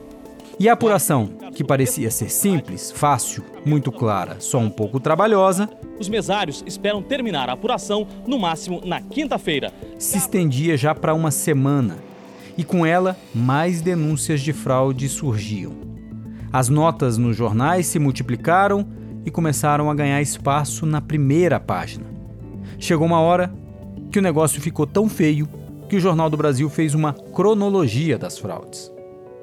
E 0.58 0.68
a 0.68 0.74
apuração, 0.74 1.30
que 1.54 1.64
parecia 1.64 2.10
ser 2.10 2.30
simples, 2.30 2.92
fácil, 2.92 3.42
muito 3.64 3.90
clara, 3.90 4.36
só 4.40 4.58
um 4.58 4.68
pouco 4.68 5.00
trabalhosa, 5.00 5.70
os 5.98 6.06
mesários 6.08 6.62
esperam 6.66 7.02
terminar 7.02 7.48
a 7.48 7.54
apuração 7.54 8.06
no 8.26 8.38
máximo 8.38 8.82
na 8.84 9.00
quinta-feira. 9.00 9.72
Se 9.98 10.18
estendia 10.18 10.76
já 10.76 10.94
para 10.94 11.14
uma 11.14 11.30
semana 11.30 11.96
e 12.58 12.64
com 12.64 12.84
ela 12.84 13.16
mais 13.34 13.80
denúncias 13.80 14.42
de 14.42 14.52
fraude 14.52 15.08
surgiam. 15.08 15.72
As 16.52 16.68
notas 16.68 17.16
nos 17.16 17.34
jornais 17.36 17.86
se 17.86 17.98
multiplicaram 17.98 18.86
e 19.24 19.30
começaram 19.30 19.90
a 19.90 19.94
ganhar 19.94 20.20
espaço 20.20 20.84
na 20.84 21.00
primeira 21.00 21.58
página. 21.58 22.04
Chegou 22.78 23.06
uma 23.06 23.20
hora 23.20 23.50
que 24.10 24.18
o 24.18 24.22
negócio 24.22 24.60
ficou 24.60 24.86
tão 24.86 25.08
feio 25.08 25.48
que 25.90 25.96
o 25.96 26.00
Jornal 26.00 26.30
do 26.30 26.36
Brasil 26.36 26.70
fez 26.70 26.94
uma 26.94 27.12
cronologia 27.12 28.16
das 28.16 28.38
fraudes. 28.38 28.92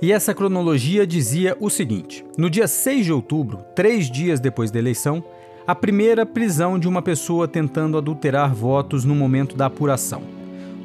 E 0.01 0.13
essa 0.13 0.33
cronologia 0.33 1.05
dizia 1.05 1.57
o 1.59 1.69
seguinte: 1.69 2.25
no 2.37 2.49
dia 2.49 2.69
6 2.69 3.05
de 3.05 3.11
outubro, 3.11 3.59
três 3.75 4.09
dias 4.09 4.39
depois 4.39 4.71
da 4.71 4.79
eleição, 4.79 5.21
a 5.67 5.75
primeira 5.75 6.25
prisão 6.25 6.79
de 6.79 6.87
uma 6.87 7.01
pessoa 7.01 7.49
tentando 7.49 7.97
adulterar 7.97 8.55
votos 8.55 9.03
no 9.03 9.13
momento 9.13 9.57
da 9.57 9.65
apuração. 9.65 10.21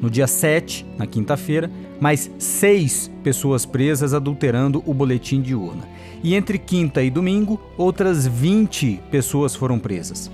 No 0.01 0.09
dia 0.09 0.27
7, 0.27 0.85
na 0.97 1.07
quinta-feira, 1.07 1.71
mais 1.97 2.29
seis 2.37 3.09
pessoas 3.23 3.65
presas 3.65 4.13
adulterando 4.13 4.83
o 4.85 4.93
boletim 4.93 5.41
de 5.41 5.55
urna. 5.55 5.87
E 6.21 6.35
entre 6.35 6.57
quinta 6.57 7.01
e 7.01 7.09
domingo, 7.09 7.57
outras 7.77 8.27
20 8.27 8.99
pessoas 9.09 9.55
foram 9.55 9.79
presas. 9.79 10.29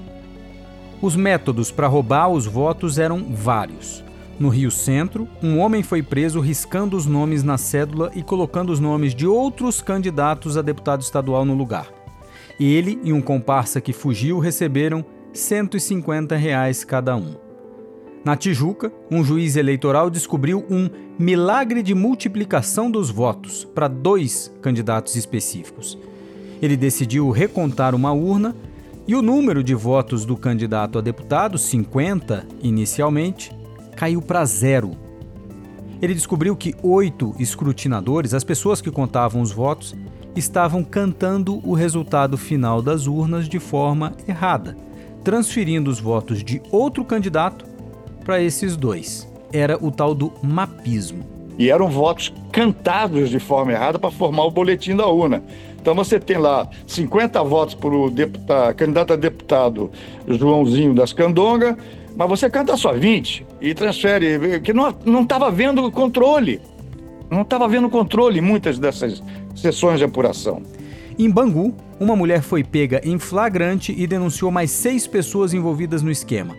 Os 0.99 1.15
métodos 1.15 1.69
para 1.69 1.85
roubar 1.85 2.29
os 2.29 2.47
votos 2.47 2.97
eram 2.97 3.23
vários. 3.29 4.03
No 4.39 4.47
Rio 4.47 4.71
Centro, 4.71 5.27
um 5.43 5.59
homem 5.59 5.83
foi 5.83 6.01
preso 6.01 6.39
riscando 6.39 6.95
os 6.95 7.05
nomes 7.05 7.43
na 7.43 7.57
cédula 7.57 8.09
e 8.15 8.23
colocando 8.23 8.71
os 8.71 8.79
nomes 8.79 9.13
de 9.13 9.27
outros 9.27 9.81
candidatos 9.81 10.55
a 10.55 10.61
deputado 10.61 11.01
estadual 11.01 11.43
no 11.43 11.53
lugar. 11.53 11.91
Ele 12.57 12.97
e 13.03 13.11
um 13.11 13.21
comparsa 13.21 13.81
que 13.81 13.91
fugiu 13.91 14.39
receberam 14.39 15.03
150 15.33 16.37
reais 16.37 16.85
cada 16.85 17.17
um. 17.17 17.35
Na 18.23 18.37
Tijuca, 18.37 18.91
um 19.11 19.23
juiz 19.25 19.57
eleitoral 19.57 20.09
descobriu 20.09 20.65
um 20.69 20.89
milagre 21.17 21.83
de 21.83 21.93
multiplicação 21.93 22.89
dos 22.89 23.09
votos 23.09 23.65
para 23.65 23.89
dois 23.89 24.53
candidatos 24.61 25.17
específicos. 25.17 25.97
Ele 26.61 26.77
decidiu 26.77 27.29
recontar 27.29 27.93
uma 27.93 28.13
urna 28.13 28.55
e 29.05 29.15
o 29.15 29.21
número 29.21 29.63
de 29.63 29.75
votos 29.75 30.23
do 30.23 30.37
candidato 30.37 30.97
a 30.97 31.01
deputado, 31.01 31.57
50 31.57 32.45
inicialmente, 32.61 33.51
caiu 33.99 34.21
para 34.21 34.45
zero. 34.45 34.91
Ele 36.01 36.13
descobriu 36.13 36.55
que 36.55 36.73
oito 36.81 37.35
escrutinadores, 37.37 38.33
as 38.33 38.45
pessoas 38.45 38.79
que 38.79 38.89
contavam 38.89 39.41
os 39.41 39.51
votos, 39.51 39.93
estavam 40.37 40.85
cantando 40.85 41.59
o 41.67 41.73
resultado 41.73 42.37
final 42.37 42.81
das 42.81 43.07
urnas 43.07 43.49
de 43.49 43.59
forma 43.59 44.13
errada, 44.25 44.77
transferindo 45.21 45.91
os 45.91 45.99
votos 45.99 46.41
de 46.41 46.61
outro 46.71 47.03
candidato 47.03 47.65
para 48.23 48.41
esses 48.41 48.77
dois. 48.77 49.27
Era 49.51 49.77
o 49.83 49.91
tal 49.91 50.15
do 50.15 50.31
mapismo. 50.41 51.25
E 51.57 51.69
eram 51.69 51.89
votos 51.89 52.33
cantados 52.53 53.29
de 53.29 53.37
forma 53.37 53.73
errada 53.73 53.99
para 53.99 54.09
formar 54.09 54.45
o 54.45 54.51
boletim 54.51 54.95
da 54.95 55.07
urna. 55.07 55.43
Então 55.81 55.93
você 55.93 56.21
tem 56.21 56.37
lá 56.37 56.69
50 56.87 57.43
votos 57.43 57.75
para 57.75 57.89
o 57.89 58.09
candidato 58.77 59.11
a 59.11 59.17
deputado 59.17 59.91
Joãozinho 60.25 60.93
das 60.93 61.11
Candonga, 61.11 61.77
mas 62.15 62.29
você 62.29 62.49
canta 62.49 62.75
só 62.75 62.93
20 62.93 63.45
e 63.61 63.73
transfere, 63.73 64.59
que 64.61 64.73
não 64.73 65.21
estava 65.21 65.47
havendo 65.47 65.89
controle. 65.91 66.61
Não 67.29 67.41
estava 67.41 67.65
havendo 67.65 67.89
controle 67.89 68.41
muitas 68.41 68.79
dessas 68.79 69.21
sessões 69.55 69.99
de 69.99 70.05
apuração. 70.05 70.61
Em 71.17 71.29
Bangu, 71.29 71.75
uma 71.99 72.15
mulher 72.15 72.41
foi 72.41 72.63
pega 72.63 73.01
em 73.03 73.19
flagrante 73.19 73.93
e 73.95 74.07
denunciou 74.07 74.49
mais 74.49 74.71
seis 74.71 75.05
pessoas 75.05 75.53
envolvidas 75.53 76.01
no 76.01 76.09
esquema. 76.09 76.55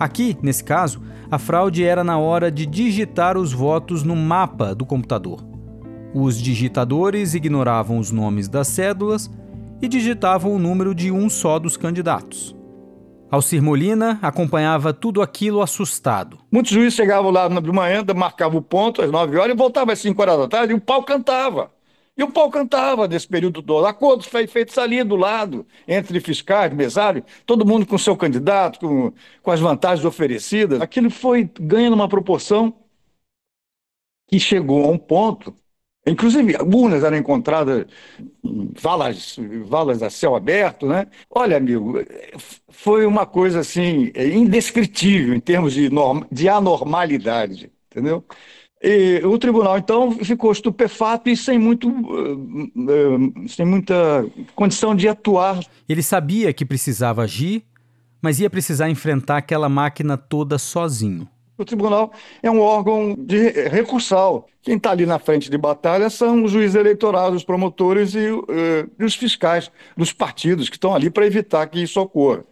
Aqui, 0.00 0.36
nesse 0.42 0.64
caso, 0.64 1.02
a 1.30 1.38
fraude 1.38 1.84
era 1.84 2.02
na 2.02 2.18
hora 2.18 2.50
de 2.50 2.64
digitar 2.64 3.36
os 3.36 3.52
votos 3.52 4.02
no 4.02 4.16
mapa 4.16 4.74
do 4.74 4.86
computador. 4.86 5.44
Os 6.14 6.40
digitadores 6.40 7.34
ignoravam 7.34 7.98
os 7.98 8.10
nomes 8.10 8.48
das 8.48 8.68
cédulas 8.68 9.30
e 9.82 9.86
digitavam 9.86 10.54
o 10.54 10.58
número 10.58 10.94
de 10.94 11.12
um 11.12 11.28
só 11.28 11.58
dos 11.58 11.76
candidatos. 11.76 12.56
Alcir 13.30 13.62
Molina 13.62 14.18
acompanhava 14.22 14.92
tudo 14.92 15.20
aquilo 15.20 15.60
assustado. 15.60 16.38
Muitos 16.50 16.72
juízes 16.72 16.94
chegavam 16.94 17.30
lá 17.30 17.46
de 17.46 17.72
manhã, 17.72 18.02
marcavam 18.16 18.58
o 18.58 18.62
ponto 18.62 19.02
às 19.02 19.10
9 19.10 19.36
horas 19.36 19.54
e 19.54 19.58
voltavam 19.58 19.92
às 19.92 19.98
5 19.98 20.20
horas 20.22 20.38
da 20.38 20.48
tarde 20.48 20.72
e 20.72 20.76
o 20.76 20.80
pau 20.80 21.02
cantava. 21.02 21.70
E 22.16 22.22
o 22.22 22.32
pau 22.32 22.50
cantava 22.50 23.06
nesse 23.06 23.28
período 23.28 23.62
todo. 23.62 23.86
Acordos 23.86 24.26
feitos 24.26 24.76
ali 24.78 25.04
do 25.04 25.14
lado, 25.14 25.66
entre 25.86 26.18
fiscais, 26.20 26.72
mesários, 26.72 27.24
todo 27.44 27.66
mundo 27.66 27.86
com 27.86 27.98
seu 27.98 28.16
candidato, 28.16 28.80
com, 28.80 29.12
com 29.42 29.50
as 29.50 29.60
vantagens 29.60 30.04
oferecidas. 30.04 30.80
Aquilo 30.80 31.10
foi 31.10 31.48
ganhando 31.60 31.94
uma 31.94 32.08
proporção 32.08 32.74
que 34.26 34.40
chegou 34.40 34.84
a 34.84 34.88
um 34.88 34.98
ponto 34.98 35.54
Inclusive, 36.08 36.56
urnas 36.62 37.04
eram 37.04 37.16
encontradas 37.16 37.86
em 38.44 38.70
valas, 38.80 39.36
valas 39.66 40.02
a 40.02 40.10
céu 40.10 40.34
aberto, 40.34 40.86
né? 40.86 41.06
Olha, 41.30 41.56
amigo, 41.56 42.00
foi 42.68 43.06
uma 43.06 43.26
coisa 43.26 43.60
assim 43.60 44.12
indescritível 44.16 45.34
em 45.34 45.40
termos 45.40 45.72
de, 45.72 45.90
norma, 45.90 46.26
de 46.30 46.48
anormalidade, 46.48 47.70
entendeu? 47.90 48.24
E 48.80 49.20
o 49.24 49.36
tribunal, 49.38 49.76
então, 49.76 50.12
ficou 50.12 50.52
estupefato 50.52 51.28
e 51.28 51.36
sem, 51.36 51.58
muito, 51.58 51.88
eh, 51.88 53.44
eh, 53.44 53.48
sem 53.48 53.66
muita 53.66 54.24
condição 54.54 54.94
de 54.94 55.08
atuar. 55.08 55.58
Ele 55.88 56.02
sabia 56.02 56.52
que 56.52 56.64
precisava 56.64 57.22
agir, 57.22 57.64
mas 58.22 58.38
ia 58.38 58.48
precisar 58.48 58.88
enfrentar 58.88 59.38
aquela 59.38 59.68
máquina 59.68 60.16
toda 60.16 60.58
sozinho. 60.58 61.28
O 61.58 61.64
tribunal 61.64 62.12
é 62.42 62.50
um 62.50 62.60
órgão 62.60 63.16
de 63.18 63.50
recursal. 63.68 64.46
Quem 64.62 64.76
está 64.76 64.92
ali 64.92 65.04
na 65.04 65.18
frente 65.18 65.50
de 65.50 65.58
batalha 65.58 66.08
são 66.08 66.44
os 66.44 66.52
juízes 66.52 66.76
eleitorais, 66.76 67.34
os 67.34 67.44
promotores 67.44 68.14
e, 68.14 68.30
uh, 68.30 68.46
e 68.98 69.04
os 69.04 69.16
fiscais 69.16 69.70
dos 69.96 70.12
partidos 70.12 70.68
que 70.68 70.76
estão 70.76 70.94
ali 70.94 71.10
para 71.10 71.26
evitar 71.26 71.66
que 71.66 71.82
isso 71.82 72.00
ocorra. 72.00 72.44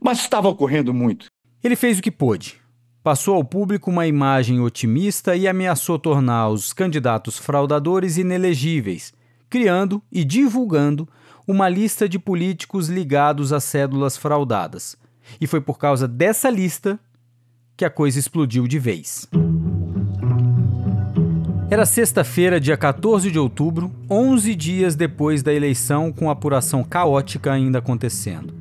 Mas 0.00 0.18
estava 0.18 0.48
ocorrendo 0.48 0.92
muito. 0.92 1.26
Ele 1.62 1.76
fez 1.76 1.98
o 1.98 2.02
que 2.02 2.10
pôde 2.10 2.60
passou 3.08 3.36
ao 3.36 3.42
público 3.42 3.90
uma 3.90 4.06
imagem 4.06 4.60
otimista 4.60 5.34
e 5.34 5.48
ameaçou 5.48 5.98
tornar 5.98 6.50
os 6.50 6.74
candidatos 6.74 7.38
fraudadores 7.38 8.18
inelegíveis, 8.18 9.14
criando 9.48 10.02
e 10.12 10.22
divulgando 10.22 11.08
uma 11.46 11.70
lista 11.70 12.06
de 12.06 12.18
políticos 12.18 12.90
ligados 12.90 13.50
a 13.50 13.60
cédulas 13.60 14.18
fraudadas. 14.18 14.94
E 15.40 15.46
foi 15.46 15.58
por 15.58 15.78
causa 15.78 16.06
dessa 16.06 16.50
lista 16.50 17.00
que 17.78 17.84
a 17.84 17.90
coisa 17.90 18.18
explodiu 18.18 18.66
de 18.66 18.76
vez. 18.76 19.28
Era 21.70 21.86
sexta-feira, 21.86 22.58
dia 22.58 22.76
14 22.76 23.30
de 23.30 23.38
outubro, 23.38 23.92
11 24.10 24.52
dias 24.56 24.96
depois 24.96 25.44
da 25.44 25.54
eleição, 25.54 26.10
com 26.10 26.28
apuração 26.28 26.82
caótica 26.82 27.52
ainda 27.52 27.78
acontecendo. 27.78 28.52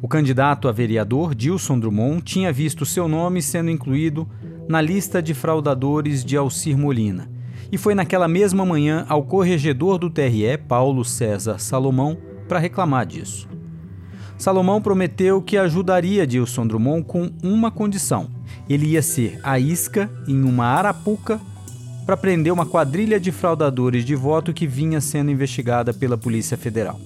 O 0.00 0.08
candidato 0.08 0.66
a 0.66 0.72
vereador, 0.72 1.34
Dilson 1.34 1.78
Drummond, 1.78 2.22
tinha 2.22 2.50
visto 2.50 2.86
seu 2.86 3.06
nome 3.06 3.42
sendo 3.42 3.70
incluído 3.70 4.26
na 4.66 4.80
lista 4.80 5.22
de 5.22 5.34
fraudadores 5.34 6.24
de 6.24 6.34
Alcir 6.34 6.78
Molina. 6.78 7.30
E 7.70 7.76
foi 7.76 7.94
naquela 7.94 8.28
mesma 8.28 8.64
manhã 8.64 9.04
ao 9.10 9.24
corregedor 9.24 9.98
do 9.98 10.08
TRE, 10.08 10.56
Paulo 10.66 11.04
César 11.04 11.58
Salomão, 11.58 12.16
para 12.48 12.58
reclamar 12.58 13.04
disso. 13.04 13.46
Salomão 14.42 14.82
prometeu 14.82 15.40
que 15.40 15.56
ajudaria 15.56 16.26
Dilson 16.26 16.66
Drummond 16.66 17.04
com 17.04 17.30
uma 17.44 17.70
condição: 17.70 18.28
ele 18.68 18.86
ia 18.86 19.00
ser 19.00 19.38
a 19.40 19.56
isca 19.56 20.10
em 20.26 20.42
uma 20.42 20.64
arapuca 20.64 21.40
para 22.04 22.16
prender 22.16 22.52
uma 22.52 22.66
quadrilha 22.66 23.20
de 23.20 23.30
fraudadores 23.30 24.04
de 24.04 24.16
voto 24.16 24.52
que 24.52 24.66
vinha 24.66 25.00
sendo 25.00 25.30
investigada 25.30 25.94
pela 25.94 26.18
Polícia 26.18 26.56
Federal. 26.56 27.00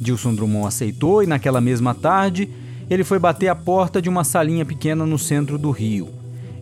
Dilson 0.00 0.34
Drummond 0.34 0.66
aceitou 0.66 1.22
e, 1.22 1.28
naquela 1.28 1.60
mesma 1.60 1.94
tarde, 1.94 2.50
ele 2.90 3.04
foi 3.04 3.20
bater 3.20 3.46
a 3.46 3.54
porta 3.54 4.02
de 4.02 4.08
uma 4.08 4.24
salinha 4.24 4.64
pequena 4.64 5.06
no 5.06 5.16
centro 5.16 5.56
do 5.56 5.70
Rio. 5.70 6.08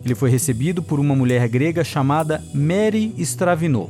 Ele 0.05 0.13
foi 0.13 0.29
recebido 0.29 0.83
por 0.83 0.99
uma 0.99 1.15
mulher 1.15 1.49
grega 1.49 1.83
chamada 1.83 2.39
Mary 2.53 3.15
Stravinot, 3.17 3.89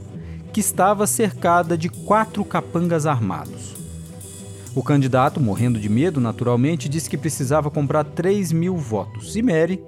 que 0.53 0.61
estava 0.61 1.05
cercada 1.05 1.77
de 1.77 1.89
quatro 1.89 2.45
capangas 2.45 3.05
armados. 3.05 3.78
O 4.75 4.83
candidato, 4.83 5.41
morrendo 5.41 5.79
de 5.79 5.89
medo, 5.89 6.21
naturalmente, 6.21 6.87
disse 6.87 7.09
que 7.09 7.17
precisava 7.17 7.71
comprar 7.71 8.03
3 8.03 8.51
mil 8.51 8.77
votos. 8.77 9.35
E 9.35 9.41
Mary 9.41 9.83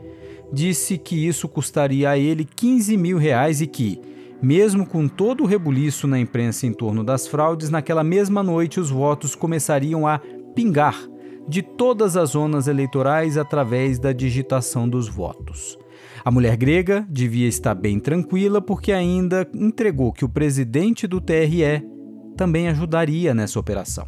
disse 0.51 0.97
que 0.97 1.27
isso 1.27 1.47
custaria 1.47 2.09
a 2.09 2.17
ele 2.17 2.43
15 2.43 2.97
mil 2.97 3.17
reais 3.17 3.61
e 3.61 3.67
que, 3.67 4.01
mesmo 4.41 4.85
com 4.85 5.07
todo 5.07 5.43
o 5.43 5.47
rebuliço 5.47 6.07
na 6.07 6.19
imprensa 6.19 6.65
em 6.65 6.73
torno 6.73 7.03
das 7.03 7.27
fraudes, 7.27 7.69
naquela 7.69 8.03
mesma 8.03 8.41
noite 8.41 8.79
os 8.79 8.89
votos 8.89 9.35
começariam 9.35 10.07
a 10.07 10.19
pingar 10.55 10.97
de 11.47 11.61
todas 11.61 12.17
as 12.17 12.31
zonas 12.31 12.67
eleitorais 12.67 13.37
através 13.37 13.99
da 13.99 14.11
digitação 14.11 14.89
dos 14.89 15.07
votos. 15.07 15.77
A 16.23 16.31
mulher 16.31 16.55
grega 16.57 17.05
devia 17.09 17.47
estar 17.47 17.73
bem 17.73 17.99
tranquila 17.99 18.61
porque 18.61 18.91
ainda 18.91 19.47
entregou 19.53 20.11
que 20.11 20.25
o 20.25 20.29
presidente 20.29 21.07
do 21.07 21.21
TRE 21.21 21.83
também 22.35 22.67
ajudaria 22.67 23.33
nessa 23.33 23.59
operação. 23.59 24.07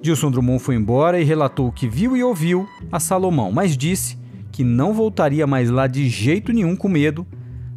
Dilson 0.00 0.30
Drummond 0.30 0.62
foi 0.62 0.76
embora 0.76 1.20
e 1.20 1.24
relatou 1.24 1.68
o 1.68 1.72
que 1.72 1.88
viu 1.88 2.16
e 2.16 2.22
ouviu 2.22 2.68
a 2.90 3.00
Salomão, 3.00 3.50
mas 3.50 3.76
disse 3.76 4.16
que 4.52 4.62
não 4.62 4.94
voltaria 4.94 5.46
mais 5.46 5.70
lá 5.70 5.86
de 5.86 6.08
jeito 6.08 6.52
nenhum 6.52 6.76
com 6.76 6.88
medo 6.88 7.26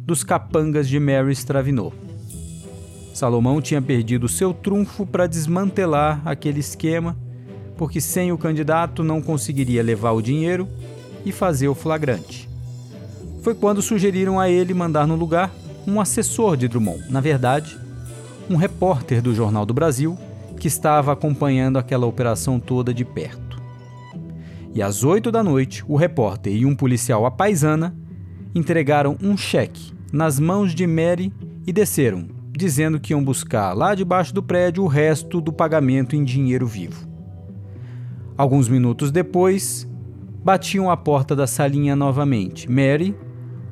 dos 0.04 0.22
capangas 0.22 0.88
de 0.88 0.98
Mary 1.00 1.32
Stravinot. 1.32 1.94
Salomão 3.12 3.60
tinha 3.60 3.82
perdido 3.82 4.28
seu 4.28 4.54
trunfo 4.54 5.04
para 5.04 5.26
desmantelar 5.26 6.22
aquele 6.24 6.60
esquema, 6.60 7.16
porque 7.76 8.00
sem 8.00 8.32
o 8.32 8.38
candidato 8.38 9.02
não 9.02 9.20
conseguiria 9.20 9.82
levar 9.82 10.12
o 10.12 10.22
dinheiro 10.22 10.68
e 11.24 11.32
fazer 11.32 11.68
o 11.68 11.74
flagrante. 11.74 12.48
Foi 13.42 13.54
quando 13.54 13.82
sugeriram 13.82 14.38
a 14.38 14.48
ele 14.48 14.72
mandar 14.72 15.06
no 15.06 15.16
lugar 15.16 15.52
um 15.86 16.00
assessor 16.00 16.56
de 16.56 16.68
Drummond, 16.68 17.10
na 17.10 17.20
verdade, 17.20 17.76
um 18.48 18.56
repórter 18.56 19.20
do 19.20 19.34
Jornal 19.34 19.66
do 19.66 19.74
Brasil 19.74 20.16
que 20.62 20.68
estava 20.68 21.10
acompanhando 21.10 21.76
aquela 21.76 22.06
operação 22.06 22.60
toda 22.60 22.94
de 22.94 23.04
perto. 23.04 23.60
E 24.72 24.80
às 24.80 25.02
oito 25.02 25.32
da 25.32 25.42
noite, 25.42 25.84
o 25.88 25.96
repórter 25.96 26.54
e 26.54 26.64
um 26.64 26.72
policial 26.72 27.26
à 27.26 27.32
paisana 27.32 27.92
entregaram 28.54 29.18
um 29.20 29.36
cheque 29.36 29.92
nas 30.12 30.38
mãos 30.38 30.72
de 30.72 30.86
Mary 30.86 31.32
e 31.66 31.72
desceram, 31.72 32.28
dizendo 32.56 33.00
que 33.00 33.12
iam 33.12 33.24
buscar 33.24 33.72
lá 33.72 33.92
debaixo 33.92 34.32
do 34.32 34.40
prédio 34.40 34.84
o 34.84 34.86
resto 34.86 35.40
do 35.40 35.52
pagamento 35.52 36.14
em 36.14 36.22
dinheiro 36.22 36.68
vivo. 36.68 37.08
Alguns 38.38 38.68
minutos 38.68 39.10
depois, 39.10 39.84
batiam 40.44 40.88
a 40.88 40.96
porta 40.96 41.34
da 41.34 41.48
salinha 41.48 41.96
novamente. 41.96 42.70
Mary, 42.70 43.16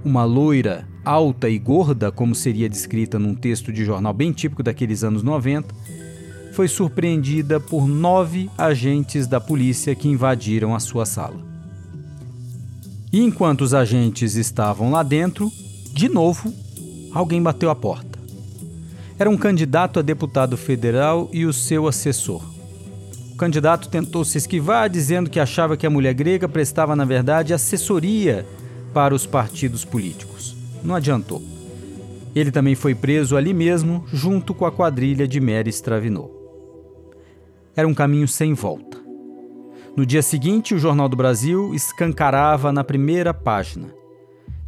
uma 0.05 0.24
loira 0.24 0.88
alta 1.05 1.48
e 1.48 1.57
gorda, 1.57 2.11
como 2.11 2.35
seria 2.35 2.68
descrita 2.68 3.16
num 3.16 3.37
texto 3.37 3.72
de 3.72 3.85
jornal 3.85 4.12
bem 4.12 4.33
típico 4.33 4.61
daqueles 4.61 5.05
anos 5.05 5.22
90, 5.22 5.72
foi 6.52 6.68
surpreendida 6.68 7.60
por 7.60 7.86
nove 7.86 8.50
agentes 8.56 9.26
da 9.26 9.40
polícia 9.40 9.94
que 9.94 10.08
invadiram 10.08 10.74
a 10.74 10.80
sua 10.80 11.06
sala. 11.06 11.40
E 13.12 13.20
enquanto 13.20 13.62
os 13.62 13.74
agentes 13.74 14.36
estavam 14.36 14.90
lá 14.90 15.02
dentro, 15.02 15.50
de 15.92 16.08
novo, 16.08 16.52
alguém 17.12 17.42
bateu 17.42 17.70
a 17.70 17.74
porta. 17.74 18.18
Era 19.18 19.28
um 19.28 19.36
candidato 19.36 19.98
a 19.98 20.02
deputado 20.02 20.56
federal 20.56 21.28
e 21.32 21.44
o 21.44 21.52
seu 21.52 21.86
assessor. 21.86 22.42
O 23.32 23.36
candidato 23.36 23.88
tentou 23.88 24.24
se 24.24 24.38
esquivar, 24.38 24.88
dizendo 24.88 25.28
que 25.28 25.40
achava 25.40 25.76
que 25.76 25.86
a 25.86 25.90
mulher 25.90 26.14
grega 26.14 26.48
prestava, 26.48 26.94
na 26.94 27.04
verdade, 27.04 27.52
assessoria 27.52 28.46
para 28.94 29.14
os 29.14 29.26
partidos 29.26 29.84
políticos. 29.84 30.56
Não 30.82 30.94
adiantou. 30.94 31.42
Ele 32.34 32.50
também 32.50 32.74
foi 32.74 32.94
preso 32.94 33.36
ali 33.36 33.52
mesmo, 33.52 34.04
junto 34.12 34.54
com 34.54 34.64
a 34.64 34.72
quadrilha 34.72 35.26
de 35.26 35.40
Mary 35.40 35.70
Stravinot. 35.70 36.39
Era 37.76 37.87
um 37.87 37.94
caminho 37.94 38.26
sem 38.26 38.54
volta. 38.54 38.98
No 39.96 40.06
dia 40.06 40.22
seguinte, 40.22 40.74
o 40.74 40.78
Jornal 40.78 41.09
do 41.09 41.16
Brasil 41.16 41.74
escancarava 41.74 42.72
na 42.72 42.85
primeira 42.85 43.35
página. 43.35 43.88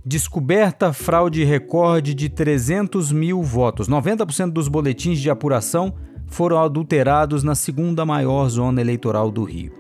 Descoberta 0.05 0.93
fraude 0.93 1.45
recorde 1.45 2.13
de 2.13 2.29
300 2.29 3.13
mil 3.13 3.43
votos. 3.43 3.89
90% 3.89 4.51
dos 4.51 4.67
boletins 4.67 5.21
de 5.21 5.31
apuração 5.31 5.95
foram 6.27 6.59
adulterados 6.59 7.45
na 7.45 7.55
segunda 7.55 8.05
maior 8.05 8.49
zona 8.49 8.81
eleitoral 8.81 9.31
do 9.31 9.45
Rio. 9.45 9.73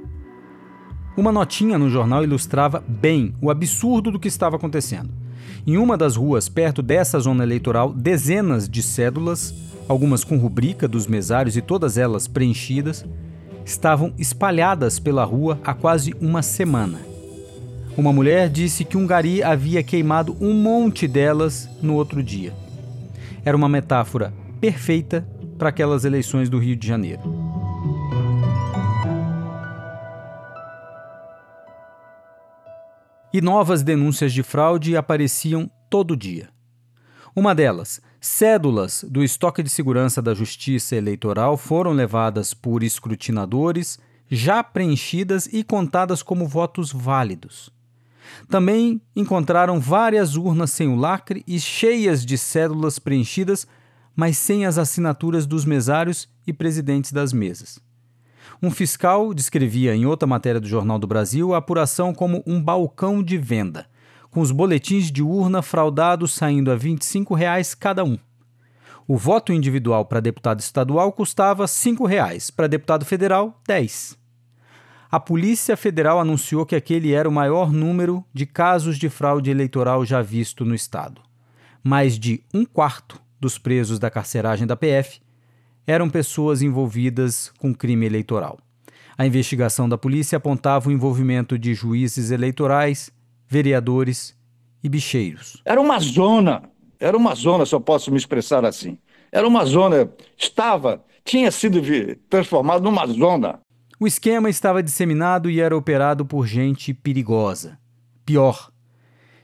Uma 1.16 1.32
notinha 1.32 1.76
no 1.78 1.90
jornal 1.90 2.22
ilustrava 2.22 2.82
bem 2.86 3.34
o 3.40 3.50
absurdo 3.50 4.10
do 4.10 4.18
que 4.18 4.28
estava 4.28 4.56
acontecendo. 4.56 5.10
Em 5.66 5.76
uma 5.76 5.96
das 5.96 6.16
ruas 6.16 6.48
perto 6.48 6.82
dessa 6.82 7.18
zona 7.18 7.42
eleitoral, 7.42 7.92
dezenas 7.92 8.68
de 8.68 8.82
cédulas, 8.82 9.54
algumas 9.88 10.24
com 10.24 10.36
rubrica 10.36 10.86
dos 10.86 11.06
mesários 11.06 11.56
e 11.56 11.62
todas 11.62 11.98
elas 11.98 12.26
preenchidas, 12.26 13.04
estavam 13.64 14.12
espalhadas 14.18 14.98
pela 14.98 15.24
rua 15.24 15.60
há 15.64 15.74
quase 15.74 16.14
uma 16.20 16.42
semana. 16.42 17.00
Uma 17.96 18.12
mulher 18.12 18.48
disse 18.48 18.84
que 18.84 18.96
um 18.96 19.06
gari 19.06 19.42
havia 19.42 19.82
queimado 19.82 20.36
um 20.40 20.54
monte 20.54 21.06
delas 21.06 21.68
no 21.82 21.94
outro 21.94 22.22
dia. 22.22 22.54
Era 23.44 23.56
uma 23.56 23.68
metáfora 23.68 24.32
perfeita 24.60 25.26
para 25.58 25.68
aquelas 25.68 26.04
eleições 26.04 26.48
do 26.48 26.58
Rio 26.58 26.74
de 26.74 26.86
Janeiro. 26.86 27.22
E 33.32 33.40
novas 33.40 33.82
denúncias 33.82 34.32
de 34.32 34.42
fraude 34.42 34.96
apareciam 34.96 35.70
todo 35.88 36.16
dia. 36.16 36.48
Uma 37.34 37.54
delas, 37.54 38.00
cédulas 38.22 39.04
do 39.10 39.24
estoque 39.24 39.64
de 39.64 39.68
segurança 39.68 40.22
da 40.22 40.32
Justiça 40.32 40.94
Eleitoral 40.94 41.56
foram 41.56 41.90
levadas 41.90 42.54
por 42.54 42.84
escrutinadores, 42.84 43.98
já 44.30 44.62
preenchidas 44.62 45.48
e 45.52 45.64
contadas 45.64 46.22
como 46.22 46.46
votos 46.46 46.92
válidos. 46.92 47.68
Também 48.48 49.02
encontraram 49.16 49.80
várias 49.80 50.36
urnas 50.36 50.70
sem 50.70 50.86
o 50.86 50.94
lacre 50.94 51.42
e 51.48 51.58
cheias 51.58 52.24
de 52.24 52.38
cédulas 52.38 53.00
preenchidas, 53.00 53.66
mas 54.14 54.38
sem 54.38 54.66
as 54.66 54.78
assinaturas 54.78 55.44
dos 55.44 55.64
mesários 55.64 56.28
e 56.46 56.52
presidentes 56.52 57.10
das 57.10 57.32
mesas. 57.32 57.80
Um 58.62 58.70
fiscal 58.70 59.34
descrevia 59.34 59.96
em 59.96 60.06
outra 60.06 60.28
matéria 60.28 60.60
do 60.60 60.68
Jornal 60.68 61.00
do 61.00 61.08
Brasil 61.08 61.52
a 61.52 61.58
apuração 61.58 62.14
como 62.14 62.40
um 62.46 62.62
balcão 62.62 63.20
de 63.20 63.36
venda 63.36 63.90
com 64.32 64.40
os 64.40 64.50
boletins 64.50 65.12
de 65.12 65.22
urna 65.22 65.60
fraudados 65.60 66.32
saindo 66.32 66.72
a 66.72 66.74
25 66.74 67.34
reais 67.34 67.74
cada 67.74 68.02
um. 68.02 68.18
O 69.06 69.16
voto 69.16 69.52
individual 69.52 70.06
para 70.06 70.20
deputado 70.20 70.58
estadual 70.58 71.12
custava 71.12 71.68
5 71.68 72.06
reais, 72.06 72.50
para 72.50 72.66
deputado 72.66 73.04
federal, 73.04 73.60
10. 73.68 74.16
A 75.10 75.20
Polícia 75.20 75.76
Federal 75.76 76.18
anunciou 76.18 76.64
que 76.64 76.74
aquele 76.74 77.12
era 77.12 77.28
o 77.28 77.32
maior 77.32 77.70
número 77.70 78.24
de 78.32 78.46
casos 78.46 78.96
de 78.96 79.10
fraude 79.10 79.50
eleitoral 79.50 80.02
já 80.06 80.22
visto 80.22 80.64
no 80.64 80.74
estado. 80.74 81.20
Mais 81.84 82.18
de 82.18 82.42
um 82.54 82.64
quarto 82.64 83.20
dos 83.38 83.58
presos 83.58 83.98
da 83.98 84.10
carceragem 84.10 84.66
da 84.66 84.76
PF 84.76 85.20
eram 85.86 86.08
pessoas 86.08 86.62
envolvidas 86.62 87.52
com 87.58 87.74
crime 87.74 88.06
eleitoral. 88.06 88.58
A 89.18 89.26
investigação 89.26 89.86
da 89.86 89.98
polícia 89.98 90.38
apontava 90.38 90.88
o 90.88 90.92
envolvimento 90.92 91.58
de 91.58 91.74
juízes 91.74 92.30
eleitorais, 92.30 93.10
vereadores 93.52 94.34
e 94.82 94.88
bicheiros. 94.88 95.60
Era 95.62 95.78
uma 95.78 95.98
zona, 96.00 96.62
era 96.98 97.14
uma 97.14 97.34
zona, 97.34 97.66
se 97.66 97.74
eu 97.74 97.80
posso 97.82 98.10
me 98.10 98.16
expressar 98.16 98.64
assim. 98.64 98.96
Era 99.30 99.46
uma 99.46 99.62
zona, 99.66 100.10
estava, 100.38 101.04
tinha 101.22 101.50
sido 101.50 101.82
transformado 102.30 102.82
numa 102.82 103.06
zona. 103.06 103.60
O 104.00 104.06
esquema 104.06 104.48
estava 104.48 104.82
disseminado 104.82 105.50
e 105.50 105.60
era 105.60 105.76
operado 105.76 106.24
por 106.24 106.46
gente 106.46 106.94
perigosa. 106.94 107.78
Pior, 108.24 108.72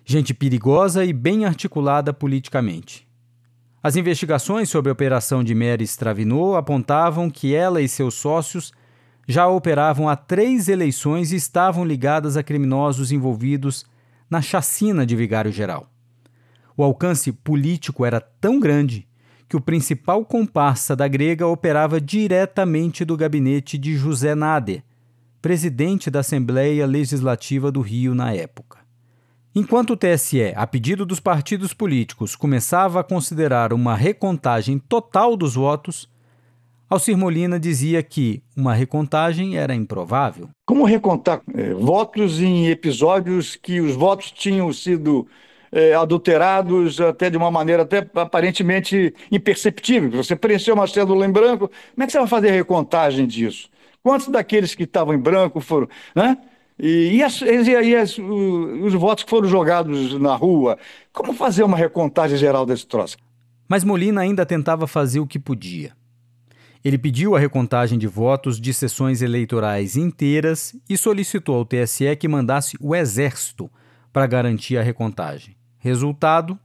gente 0.07 0.33
perigosa 0.33 1.05
e 1.05 1.13
bem 1.13 1.45
articulada 1.45 2.15
politicamente. 2.15 3.07
As 3.83 3.95
investigações 3.95 4.71
sobre 4.71 4.89
a 4.89 4.93
operação 4.95 5.45
de 5.45 5.55
Mary 5.55 5.85
Stravinot 5.85 6.57
apontavam 6.57 7.29
que 7.29 7.55
ela 7.55 7.83
e 7.83 7.89
seus 7.89 8.15
sócios 8.15 8.73
já 9.29 9.47
operavam 9.47 10.09
há 10.09 10.17
três 10.17 10.67
eleições 10.67 11.31
e 11.31 11.37
estavam 11.37 11.85
ligadas 11.85 12.39
a 12.39 12.43
criminosos 12.43 13.13
envolvidos 13.13 13.85
na 14.31 14.43
chacina 14.43 15.07
de 15.07 15.17
Vigário 15.17 15.53
Geral. 15.53 15.91
O 16.77 16.83
alcance 16.83 17.33
político 17.33 18.05
era 18.05 18.21
tão 18.21 18.61
grande 18.61 19.09
que 19.49 19.57
o 19.57 19.61
principal 19.61 20.25
comparsa 20.25 20.95
da 20.95 21.09
grega 21.09 21.47
operava 21.47 22.01
diretamente 22.01 23.05
do 23.05 23.17
gabinete 23.17 23.79
de 23.79 23.97
José 23.97 24.35
Nader, 24.35 24.83
presidente 25.41 26.11
da 26.11 26.21
Assembleia 26.21 26.87
Legislativa 26.87 27.73
do 27.73 27.81
Rio 27.81 28.15
na 28.15 28.33
época. 28.33 28.79
Enquanto 29.55 29.95
o 29.95 29.97
TSE, 29.97 30.53
a 30.55 30.67
pedido 30.67 31.07
dos 31.07 31.19
partidos 31.19 31.73
políticos, 31.73 32.37
começava 32.37 33.01
a 33.01 33.05
considerar 33.05 33.73
uma 33.73 33.97
recontagem 33.97 34.79
total 34.79 35.37
dos 35.37 35.55
votos, 35.55 36.09
Alcir 36.91 37.19
Molina 37.19 37.61
dizia 37.61 38.03
que 38.03 38.43
uma 38.57 38.73
recontagem 38.73 39.59
era 39.59 39.75
improvável. 39.75 40.49
Como 40.67 40.87
recontar 40.87 41.43
é, 41.55 41.75
votos 41.75 42.41
em 42.41 42.69
episódios 42.69 43.57
que 43.57 43.79
os 43.79 43.95
votos 43.95 44.31
tinham 44.31 44.73
sido 44.73 45.29
é, 45.71 45.93
adulterados 45.93 46.99
até 46.99 47.29
de 47.29 47.37
uma 47.37 47.51
maneira 47.51 47.83
até 47.83 48.09
aparentemente 48.15 49.15
imperceptível? 49.31 50.11
Você 50.23 50.35
preencheu 50.35 50.75
uma 50.75 50.87
cédula 50.87 51.27
em 51.27 51.31
branco, 51.31 51.69
como 51.69 52.05
é 52.05 52.07
que 52.07 52.13
você 52.13 52.19
vai 52.19 52.27
fazer 52.27 52.49
a 52.49 52.53
recontagem 52.53 53.27
disso? 53.27 53.69
Quantos 54.03 54.29
daqueles 54.29 54.75
que 54.75 54.85
estavam 54.85 55.13
em 55.13 55.19
branco 55.19 55.61
foram, 55.61 55.89
né? 56.15 56.39
E, 56.79 57.17
e, 57.17 57.23
as, 57.23 57.43
e 57.43 57.97
as, 57.97 58.17
os 58.19 58.95
votos 58.95 59.25
que 59.25 59.31
foram 59.31 59.47
jogados 59.47 60.19
na 60.19 60.35
rua? 60.35 60.79
Como 61.13 61.35
fazer 61.35 61.65
uma 61.65 61.77
recontagem 61.77 62.39
geral 62.39 62.65
desse 62.65 62.87
troço? 62.87 63.19
Mas 63.69 63.85
Molina 63.85 64.23
ainda 64.23 64.47
tentava 64.47 64.87
fazer 64.87 65.21
o 65.21 65.27
que 65.27 65.39
podia. 65.39 65.93
Ele 66.85 66.97
pediu 66.97 67.35
a 67.35 67.39
recontagem 67.39 67.99
de 67.99 68.07
votos 68.07 68.61
de 68.61 68.73
sessões 68.73 69.21
eleitorais 69.21 69.97
inteiras 69.97 70.77
e 70.89 70.97
solicitou 70.97 71.57
ao 71.57 71.65
TSE 71.65 72.15
que 72.17 72.29
mandasse 72.29 72.77
o 72.81 72.95
Exército 72.95 73.71
para 74.13 74.27
garantir 74.27 74.79
a 74.79 74.83
recontagem. 74.83 75.57
Resultado: 75.79 76.59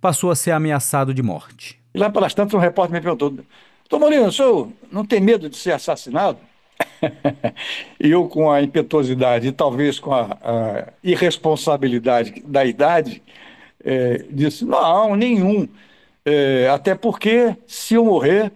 passou 0.00 0.30
a 0.30 0.36
ser 0.36 0.50
ameaçado 0.50 1.14
de 1.14 1.22
morte. 1.22 1.80
E 1.94 1.98
lá 1.98 2.10
pelas 2.10 2.34
tantas, 2.34 2.54
um 2.54 2.58
repórter 2.58 2.94
me 2.94 3.00
perguntou: 3.00 3.30
Doutor 3.30 3.98
Molina, 3.98 4.28
o 4.28 4.32
senhor 4.32 4.68
não 4.90 5.04
tem 5.04 5.20
medo 5.20 5.48
de 5.48 5.56
ser 5.56 5.72
assassinado? 5.72 6.38
eu, 8.00 8.28
com 8.28 8.50
a 8.50 8.62
impetuosidade 8.62 9.48
e 9.48 9.52
talvez 9.52 9.98
com 9.98 10.12
a, 10.12 10.38
a 10.42 10.92
irresponsabilidade 11.02 12.42
da 12.46 12.64
idade, 12.64 13.22
é, 13.84 14.24
disse: 14.30 14.64
Não, 14.64 15.14
nenhum. 15.14 15.68
É, 16.24 16.68
até 16.68 16.94
porque, 16.94 17.56
se 17.66 17.94
eu 17.94 18.04
morrer, 18.04 18.52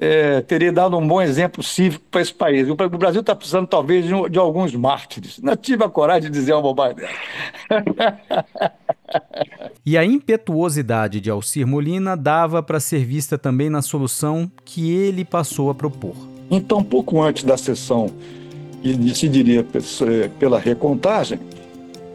é, 0.00 0.40
teria 0.42 0.72
dado 0.72 0.96
um 0.96 1.06
bom 1.06 1.20
exemplo 1.20 1.62
cívico 1.62 2.04
para 2.10 2.20
esse 2.20 2.32
país. 2.32 2.68
O 2.68 2.74
Brasil 2.74 3.20
está 3.20 3.34
precisando, 3.34 3.66
talvez, 3.66 4.04
de, 4.04 4.30
de, 4.30 4.38
alguns 4.38 4.74
mártires. 4.74 5.38
Não 5.42 5.56
tive 5.56 5.84
a 5.84 5.88
coragem 5.88 6.30
de 6.30 6.38
dizer 6.38 6.52
uma 6.52 6.62
bobagem 6.62 6.96
dela. 6.96 8.46
e 9.84 9.98
a 9.98 10.04
impetuosidade 10.04 11.20
de 11.20 11.30
Alcir 11.30 11.66
Molina 11.66 12.16
dava 12.16 12.62
para 12.62 12.78
ser 12.78 13.04
vista 13.04 13.36
também 13.36 13.68
na 13.68 13.82
solução 13.82 14.50
que 14.64 14.90
ele 14.90 15.24
passou 15.24 15.70
a 15.70 15.74
propor. 15.74 16.14
Então, 16.50 16.82
pouco 16.82 17.20
antes 17.20 17.44
da 17.44 17.56
sessão 17.56 18.10
que 18.80 18.94
decidiria 18.94 19.66
pela 20.38 20.58
recontagem, 20.58 21.40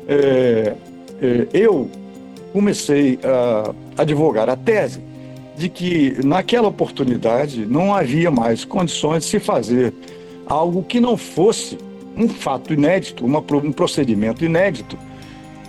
é, 0.07 0.73
é, 1.21 1.47
eu 1.53 1.89
comecei 2.53 3.19
a 3.23 4.01
advogar 4.01 4.49
a 4.49 4.55
tese 4.55 5.01
de 5.57 5.69
que 5.69 6.17
naquela 6.25 6.67
oportunidade 6.67 7.65
não 7.65 7.93
havia 7.93 8.31
mais 8.31 8.65
condições 8.65 9.23
de 9.23 9.29
se 9.29 9.39
fazer 9.39 9.93
algo 10.45 10.83
que 10.83 10.99
não 10.99 11.15
fosse 11.15 11.77
um 12.17 12.27
fato 12.27 12.73
inédito, 12.73 13.25
uma, 13.25 13.39
um 13.39 13.71
procedimento 13.71 14.43
inédito, 14.43 14.97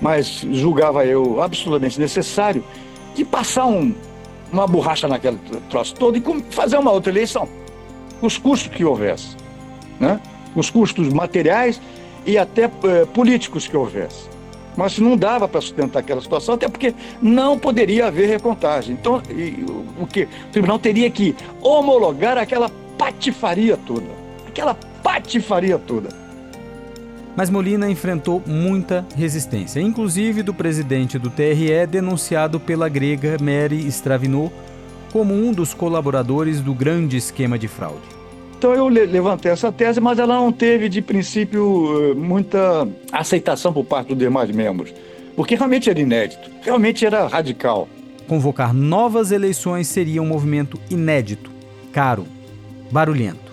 mas 0.00 0.44
julgava 0.52 1.04
eu 1.06 1.42
absolutamente 1.42 1.98
necessário 1.98 2.64
de 3.14 3.24
passar 3.24 3.66
um, 3.66 3.94
uma 4.52 4.66
borracha 4.66 5.06
naquele 5.06 5.38
troço 5.70 5.94
todo 5.94 6.16
e 6.16 6.44
fazer 6.50 6.76
uma 6.76 6.90
outra 6.90 7.12
eleição, 7.12 7.48
os 8.20 8.36
custos 8.38 8.74
que 8.74 8.84
houvesse, 8.84 9.36
né? 10.00 10.20
os 10.54 10.70
custos 10.70 11.12
materiais 11.12 11.80
e 12.26 12.38
até 12.38 12.64
eh, 12.64 13.06
políticos 13.12 13.66
que 13.66 13.76
houvesse 13.76 14.33
mas 14.76 14.98
não 14.98 15.16
dava 15.16 15.48
para 15.48 15.60
sustentar 15.60 16.00
aquela 16.00 16.20
situação, 16.20 16.54
até 16.54 16.68
porque 16.68 16.94
não 17.20 17.58
poderia 17.58 18.06
haver 18.06 18.28
recontagem. 18.28 18.96
Então, 19.00 19.22
e, 19.30 19.64
o 20.00 20.06
que? 20.06 20.22
O 20.22 20.52
tribunal 20.52 20.78
teria 20.78 21.10
que 21.10 21.34
homologar 21.60 22.38
aquela 22.38 22.70
patifaria 22.98 23.76
toda. 23.76 24.06
Aquela 24.46 24.74
patifaria 25.02 25.78
toda. 25.78 26.08
Mas 27.36 27.50
Molina 27.50 27.90
enfrentou 27.90 28.40
muita 28.46 29.04
resistência, 29.16 29.80
inclusive 29.80 30.42
do 30.42 30.54
presidente 30.54 31.18
do 31.18 31.30
TRE, 31.30 31.86
denunciado 31.88 32.60
pela 32.60 32.88
grega 32.88 33.36
Mary 33.40 33.86
Stravinot 33.88 34.52
como 35.12 35.34
um 35.34 35.52
dos 35.52 35.74
colaboradores 35.74 36.60
do 36.60 36.74
grande 36.74 37.16
esquema 37.16 37.58
de 37.58 37.68
fraude. 37.68 38.13
Então 38.64 38.74
eu 38.74 38.88
levantei 38.88 39.52
essa 39.52 39.70
tese, 39.70 40.00
mas 40.00 40.18
ela 40.18 40.36
não 40.36 40.50
teve, 40.50 40.88
de 40.88 41.02
princípio, 41.02 42.12
eh, 42.12 42.14
muita 42.14 42.88
aceitação 43.12 43.74
por 43.74 43.84
parte 43.84 44.08
dos 44.08 44.16
demais 44.16 44.50
membros, 44.50 44.90
porque 45.36 45.54
realmente 45.54 45.90
era 45.90 46.00
inédito, 46.00 46.50
realmente 46.62 47.04
era 47.04 47.26
radical. 47.26 47.86
Convocar 48.26 48.72
novas 48.72 49.32
eleições 49.32 49.86
seria 49.88 50.22
um 50.22 50.26
movimento 50.26 50.80
inédito, 50.88 51.50
caro, 51.92 52.26
barulhento. 52.90 53.52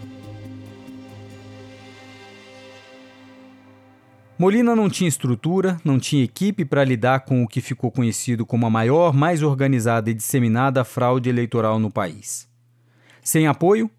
Molina 4.40 4.74
não 4.74 4.90
tinha 4.90 5.10
estrutura, 5.10 5.76
não 5.84 6.00
tinha 6.00 6.24
equipe 6.24 6.64
para 6.64 6.86
lidar 6.86 7.26
com 7.26 7.44
o 7.44 7.48
que 7.50 7.60
ficou 7.60 7.92
conhecido 7.92 8.46
como 8.46 8.66
a 8.66 8.70
maior, 8.70 9.14
mais 9.14 9.44
organizada 9.44 10.10
e 10.10 10.14
disseminada 10.14 10.86
fraude 10.86 11.30
eleitoral 11.30 11.80
no 11.80 11.92
país. 11.92 12.50
Sem 13.22 13.46
apoio, 13.46 13.92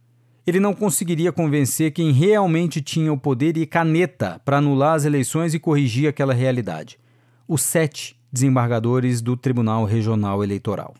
ele 0.46 0.58
não 0.58 0.74
conseguiria 0.74 1.32
convencer 1.32 1.92
quem 1.92 2.10
realmente 2.10 2.80
tinha 2.80 3.12
o 3.12 3.18
poder 3.18 3.56
e 3.56 3.66
caneta 3.66 4.40
para 4.44 4.58
anular 4.58 4.94
as 4.94 5.04
eleições 5.04 5.54
e 5.54 5.58
corrigir 5.58 6.08
aquela 6.08 6.34
realidade: 6.34 6.98
os 7.46 7.62
sete 7.62 8.16
desembargadores 8.32 9.20
do 9.20 9.36
Tribunal 9.36 9.84
Regional 9.84 10.42
Eleitoral. 10.42 10.94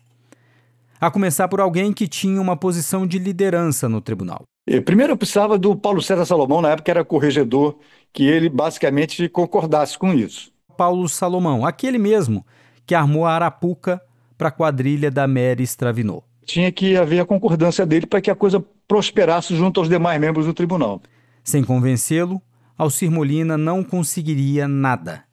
A 1.00 1.10
começar 1.10 1.48
por 1.48 1.60
alguém 1.60 1.92
que 1.92 2.06
tinha 2.06 2.40
uma 2.40 2.56
posição 2.56 3.06
de 3.06 3.18
liderança 3.18 3.88
no 3.88 4.00
tribunal. 4.00 4.44
Primeiro 4.84 5.14
eu 5.14 5.16
precisava 5.16 5.58
do 5.58 5.74
Paulo 5.74 6.00
César 6.00 6.24
Salomão, 6.24 6.62
na 6.62 6.70
época 6.70 6.90
era 6.92 7.04
corregedor, 7.04 7.76
que 8.12 8.22
ele 8.22 8.48
basicamente 8.48 9.28
concordasse 9.28 9.98
com 9.98 10.14
isso. 10.14 10.52
Paulo 10.76 11.08
Salomão, 11.08 11.66
aquele 11.66 11.98
mesmo 11.98 12.46
que 12.86 12.94
armou 12.94 13.26
a 13.26 13.32
Arapuca 13.32 14.00
para 14.38 14.48
a 14.48 14.52
quadrilha 14.52 15.10
da 15.10 15.26
Mary 15.26 15.64
Stravinot. 15.64 16.22
Tinha 16.44 16.72
que 16.72 16.96
haver 16.96 17.20
a 17.20 17.24
concordância 17.24 17.86
dele 17.86 18.06
para 18.06 18.20
que 18.20 18.30
a 18.30 18.34
coisa 18.34 18.64
prosperasse 18.88 19.54
junto 19.56 19.80
aos 19.80 19.88
demais 19.88 20.20
membros 20.20 20.46
do 20.46 20.54
tribunal. 20.54 21.00
Sem 21.44 21.64
convencê-lo, 21.64 22.40
Alcir 22.76 23.10
Molina 23.10 23.56
não 23.56 23.82
conseguiria 23.82 24.66
nada. 24.66 25.24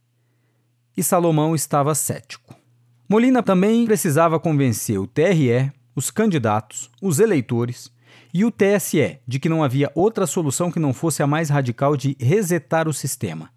E 0.96 1.04
Salomão 1.04 1.56
estava 1.56 1.96
cético. 1.96 2.56
Molina 3.08 3.42
também 3.42 3.86
precisava 3.86 4.40
convencer 4.40 5.00
o 5.00 5.08
TRE, 5.08 5.72
os 5.96 6.12
candidatos, 6.12 6.90
os 7.02 7.20
eleitores 7.20 7.92
e 8.34 8.46
o 8.46 8.52
TSE 8.52 9.20
de 9.28 9.40
que 9.40 9.50
não 9.50 9.64
havia 9.64 9.92
outra 9.96 10.28
solução 10.28 10.72
que 10.72 10.80
não 10.80 10.94
fosse 10.94 11.24
a 11.24 11.28
mais 11.28 11.50
radical 11.50 11.98
de 11.98 12.16
resetar 12.20 12.88
o 12.88 12.94
sistema, 12.94 13.50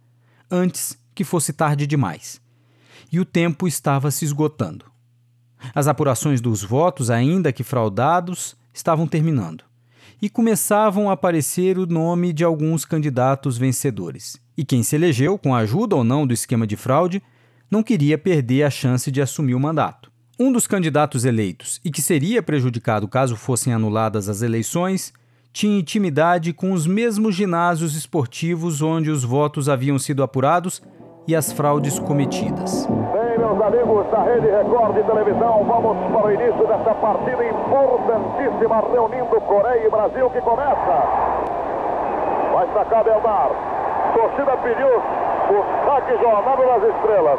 antes 0.51 0.99
que 1.15 1.25
fosse 1.25 1.53
tarde 1.53 1.87
demais. 1.87 2.41
E 3.11 3.21
o 3.21 3.25
tempo 3.25 3.69
estava 3.69 4.11
se 4.11 4.25
esgotando. 4.25 4.92
As 5.75 5.87
apurações 5.87 6.41
dos 6.41 6.63
votos, 6.63 7.11
ainda 7.11 7.53
que 7.53 7.63
fraudados, 7.63 8.57
estavam 8.73 9.07
terminando. 9.07 9.65
E 10.21 10.29
começavam 10.29 11.11
a 11.11 11.15
aparecer 11.15 11.79
o 11.79 11.87
nome 11.87 12.33
de 12.33 12.45
alguns 12.45 12.85
candidatos 12.85 13.59
vencedores. 13.59 14.41
E 14.57 14.65
quem 14.65 14.83
se 14.83 14.95
elegeu, 14.97 15.39
com 15.39 15.55
a 15.55 15.59
ajuda 15.59 15.97
ou 15.97 16.05
não 16.05 16.27
do 16.27 16.35
esquema 16.35 16.67
de 16.67 16.77
fraude, 16.77 17.23
não 17.71 17.83
queria 17.83 18.19
perder 18.19 18.65
a 18.65 18.71
chance 18.71 19.11
de 19.11 19.21
assumir 19.21 19.55
o 19.55 19.61
mandato. 19.61 20.13
Um 20.39 20.53
dos 20.53 20.67
candidatos 20.67 21.25
eleitos, 21.25 21.81
e 21.85 21.91
que 21.91 22.03
seria 22.03 22.43
prejudicado 22.43 23.09
caso 23.09 23.37
fossem 23.37 23.73
anuladas 23.73 24.29
as 24.29 24.43
eleições, 24.43 25.13
tinha 25.53 25.79
intimidade 25.79 26.53
com 26.53 26.73
os 26.73 26.87
mesmos 26.87 27.35
ginásios 27.35 27.95
esportivos 27.95 28.81
onde 28.81 29.11
os 29.11 29.23
votos 29.23 29.69
haviam 29.69 29.99
sido 29.99 30.23
apurados 30.23 30.83
e 31.29 31.35
as 31.37 31.53
fraudes 31.53 31.99
cometidas. 31.99 32.87
Amigos 33.63 34.05
da 34.11 34.25
Rede 34.25 34.49
Record 34.49 34.97
de 34.97 35.05
televisão, 35.05 35.63
vamos 35.63 35.97
para 36.11 36.27
o 36.27 36.33
início 36.33 36.67
dessa 36.67 36.95
partida 36.97 37.45
importantíssima 37.45 38.83
reunindo 38.91 39.41
Coreia 39.43 39.87
e 39.87 39.89
Brasil 39.89 40.29
que 40.31 40.41
começa. 40.41 41.03
Vai 42.53 42.67
sacar 42.75 43.05
Belmar. 43.05 43.51
Torcida 44.15 44.57
pediu 44.57 44.89
o 44.89 45.65
saque 45.87 46.19
jornada 46.19 46.67
das 46.67 46.95
estrelas. 46.95 47.39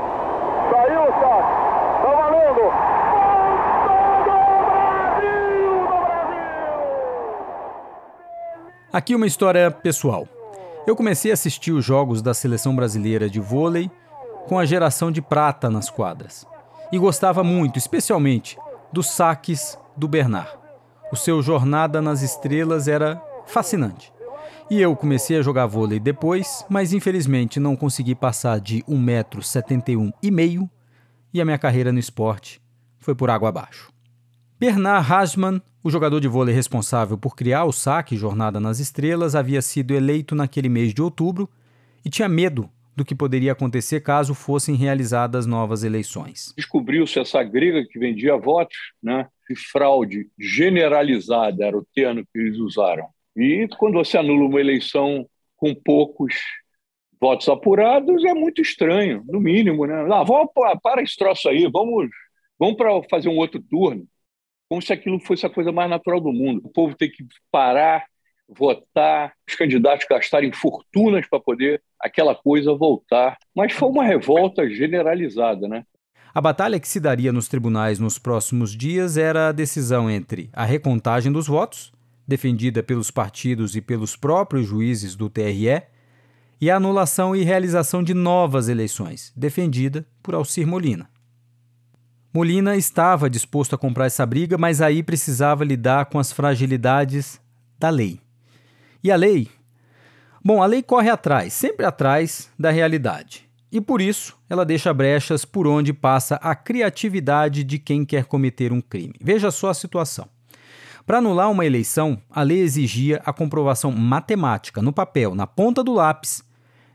Saiu 0.72 1.02
o 1.02 1.12
saque. 1.12 1.54
Tá 2.04 2.12
valendo. 2.16 2.74
Aqui 8.94 9.14
uma 9.14 9.28
história 9.28 9.70
pessoal. 9.70 10.26
Eu 10.88 10.96
comecei 10.96 11.32
a 11.32 11.34
assistir 11.34 11.74
os 11.74 11.84
jogos 11.84 12.22
da 12.22 12.34
seleção 12.34 12.74
brasileira 12.74 13.30
de 13.30 13.42
vôlei 13.42 13.92
com 14.48 14.60
a 14.60 14.66
geração 14.66 15.12
de 15.12 15.22
prata 15.22 15.70
nas 15.70 15.90
quadras. 15.90 16.46
E 16.92 16.98
gostava 16.98 17.44
muito, 17.44 17.78
especialmente, 17.78 18.58
dos 18.92 19.10
saques 19.10 19.78
do 19.96 20.08
Bernard. 20.08 20.52
O 21.12 21.16
seu 21.16 21.42
Jornada 21.42 22.02
nas 22.02 22.22
Estrelas 22.22 22.88
era 22.88 23.22
fascinante. 23.46 24.12
E 24.70 24.82
eu 24.82 24.96
comecei 24.96 25.38
a 25.38 25.42
jogar 25.42 25.66
vôlei 25.66 26.00
depois, 26.00 26.66
mas 26.70 26.94
infelizmente 26.94 27.60
não 27.60 27.76
consegui 27.76 28.16
passar 28.16 28.60
de 28.60 28.82
1,71m 28.84 30.70
e 31.34 31.42
a 31.42 31.46
minha 31.46 31.58
carreira 31.58 31.92
no 31.92 32.00
esporte 32.00 32.62
foi 33.00 33.14
por 33.14 33.30
água 33.30 33.50
abaixo. 33.50 33.92
Bernard 34.60 35.12
Hasman, 35.12 35.62
o 35.84 35.90
jogador 35.90 36.20
de 36.20 36.28
vôlei 36.28 36.56
responsável 36.56 37.18
por 37.18 37.36
criar 37.36 37.66
o 37.66 37.74
saque 37.74 38.16
Jornada 38.16 38.60
nas 38.60 38.80
Estrelas, 38.80 39.36
havia 39.36 39.62
sido 39.62 39.94
eleito 39.94 40.34
naquele 40.34 40.70
mês 40.70 40.94
de 40.94 41.02
outubro 41.02 41.50
e 42.06 42.10
tinha 42.10 42.30
medo 42.30 42.70
do 42.96 43.06
que 43.06 43.16
poderia 43.16 43.52
acontecer 43.52 44.02
caso 44.02 44.34
fossem 44.34 44.76
realizadas 44.76 45.46
novas 45.46 45.84
eleições. 45.84 46.54
Descobriu-se 46.56 47.20
essa 47.20 47.44
grega 47.44 47.86
que 47.86 48.00
vendia 48.00 48.38
votos, 48.38 48.78
né? 49.02 49.28
E 49.50 49.56
fraude 49.56 50.30
generalizada 50.40 51.66
era 51.66 51.78
o 51.78 51.86
termo 51.94 52.24
que 52.32 52.40
eles 52.40 52.58
usaram. 52.58 53.08
E 53.36 53.68
quando 53.78 53.96
você 53.96 54.18
anula 54.18 54.46
uma 54.46 54.60
eleição 54.60 55.28
com 55.58 55.74
poucos 55.74 56.36
votos 57.20 57.48
apurados, 57.50 58.24
é 58.26 58.34
muito 58.34 58.62
estranho, 58.62 59.24
no 59.28 59.40
mínimo, 59.40 59.86
né? 59.86 59.96
Ah, 60.12 60.24
vamos 60.24 60.50
para 60.82 61.02
esse 61.02 61.16
troço 61.18 61.50
aí, 61.50 61.70
vamos, 61.72 62.10
vamos 62.60 62.76
para 62.76 63.02
fazer 63.10 63.30
um 63.30 63.38
outro 63.38 63.62
turno 63.62 64.08
como 64.74 64.82
se 64.82 64.92
aquilo 64.92 65.20
fosse 65.20 65.46
a 65.46 65.50
coisa 65.52 65.72
mais 65.72 65.88
natural 65.88 66.20
do 66.20 66.34
mundo. 66.34 66.62
O 66.66 66.70
povo 66.70 66.96
tem 66.96 67.08
que 67.08 67.24
parar, 67.52 68.06
votar, 68.58 69.34
os 69.48 69.56
candidatos 69.56 70.06
gastarem 70.10 70.52
fortunas 70.52 71.28
para 71.28 71.40
poder 71.40 71.82
aquela 72.00 72.36
coisa 72.36 72.74
voltar. 72.74 73.38
Mas 73.56 73.74
foi 73.74 73.90
uma 73.90 74.04
revolta 74.04 74.70
generalizada, 74.70 75.68
né? 75.68 75.84
A 76.34 76.42
batalha 76.42 76.80
que 76.80 76.88
se 76.88 77.00
daria 77.00 77.32
nos 77.32 77.48
tribunais 77.48 78.00
nos 78.00 78.18
próximos 78.18 78.76
dias 78.76 79.18
era 79.18 79.50
a 79.50 79.52
decisão 79.52 80.10
entre 80.10 80.50
a 80.52 80.66
recontagem 80.66 81.32
dos 81.32 81.48
votos, 81.48 81.92
defendida 82.28 82.82
pelos 82.82 83.12
partidos 83.12 83.76
e 83.76 83.82
pelos 83.82 84.16
próprios 84.16 84.66
juízes 84.66 85.16
do 85.16 85.30
TRE, 85.30 85.84
e 86.60 86.72
a 86.72 86.78
anulação 86.78 87.36
e 87.36 87.44
realização 87.44 88.02
de 88.02 88.14
novas 88.14 88.70
eleições, 88.70 89.32
defendida 89.36 90.06
por 90.24 90.34
Alcir 90.34 90.66
Molina. 90.66 91.10
Molina 92.34 92.76
estava 92.76 93.30
disposto 93.30 93.76
a 93.76 93.78
comprar 93.78 94.08
essa 94.08 94.26
briga, 94.26 94.58
mas 94.58 94.82
aí 94.82 95.04
precisava 95.04 95.64
lidar 95.64 96.06
com 96.06 96.18
as 96.18 96.32
fragilidades 96.32 97.40
da 97.78 97.92
lei. 97.92 98.23
E 99.04 99.12
a 99.12 99.18
lei? 99.18 99.50
Bom, 100.42 100.64
a 100.64 100.66
lei 100.66 100.82
corre 100.82 101.10
atrás, 101.10 101.52
sempre 101.52 101.86
atrás 101.86 102.50
da 102.58 102.72
realidade. 102.72 103.50
E 103.70 103.82
por 103.82 104.00
isso, 104.00 104.38
ela 104.50 104.64
deixa 104.64 104.94
brechas 104.94 105.44
por 105.44 105.68
onde 105.68 105.92
passa 105.92 106.36
a 106.36 106.56
criatividade 106.56 107.66
de 107.66 107.78
quem 107.80 108.06
quer 108.06 108.24
cometer 108.24 108.72
um 108.72 108.80
crime. 108.80 109.14
Veja 109.20 109.52
só 109.52 109.70
a 109.70 109.74
situação. 109.74 110.30
Para 111.06 111.18
anular 111.18 111.52
uma 111.52 111.66
eleição, 111.66 112.18
a 112.32 112.44
lei 112.44 112.62
exigia 112.62 113.22
a 113.26 113.34
comprovação 113.34 113.92
matemática, 113.92 114.82
no 114.82 114.94
papel, 114.94 115.36
na 115.36 115.46
ponta 115.46 115.84
do 115.84 115.92
lápis, 115.92 116.42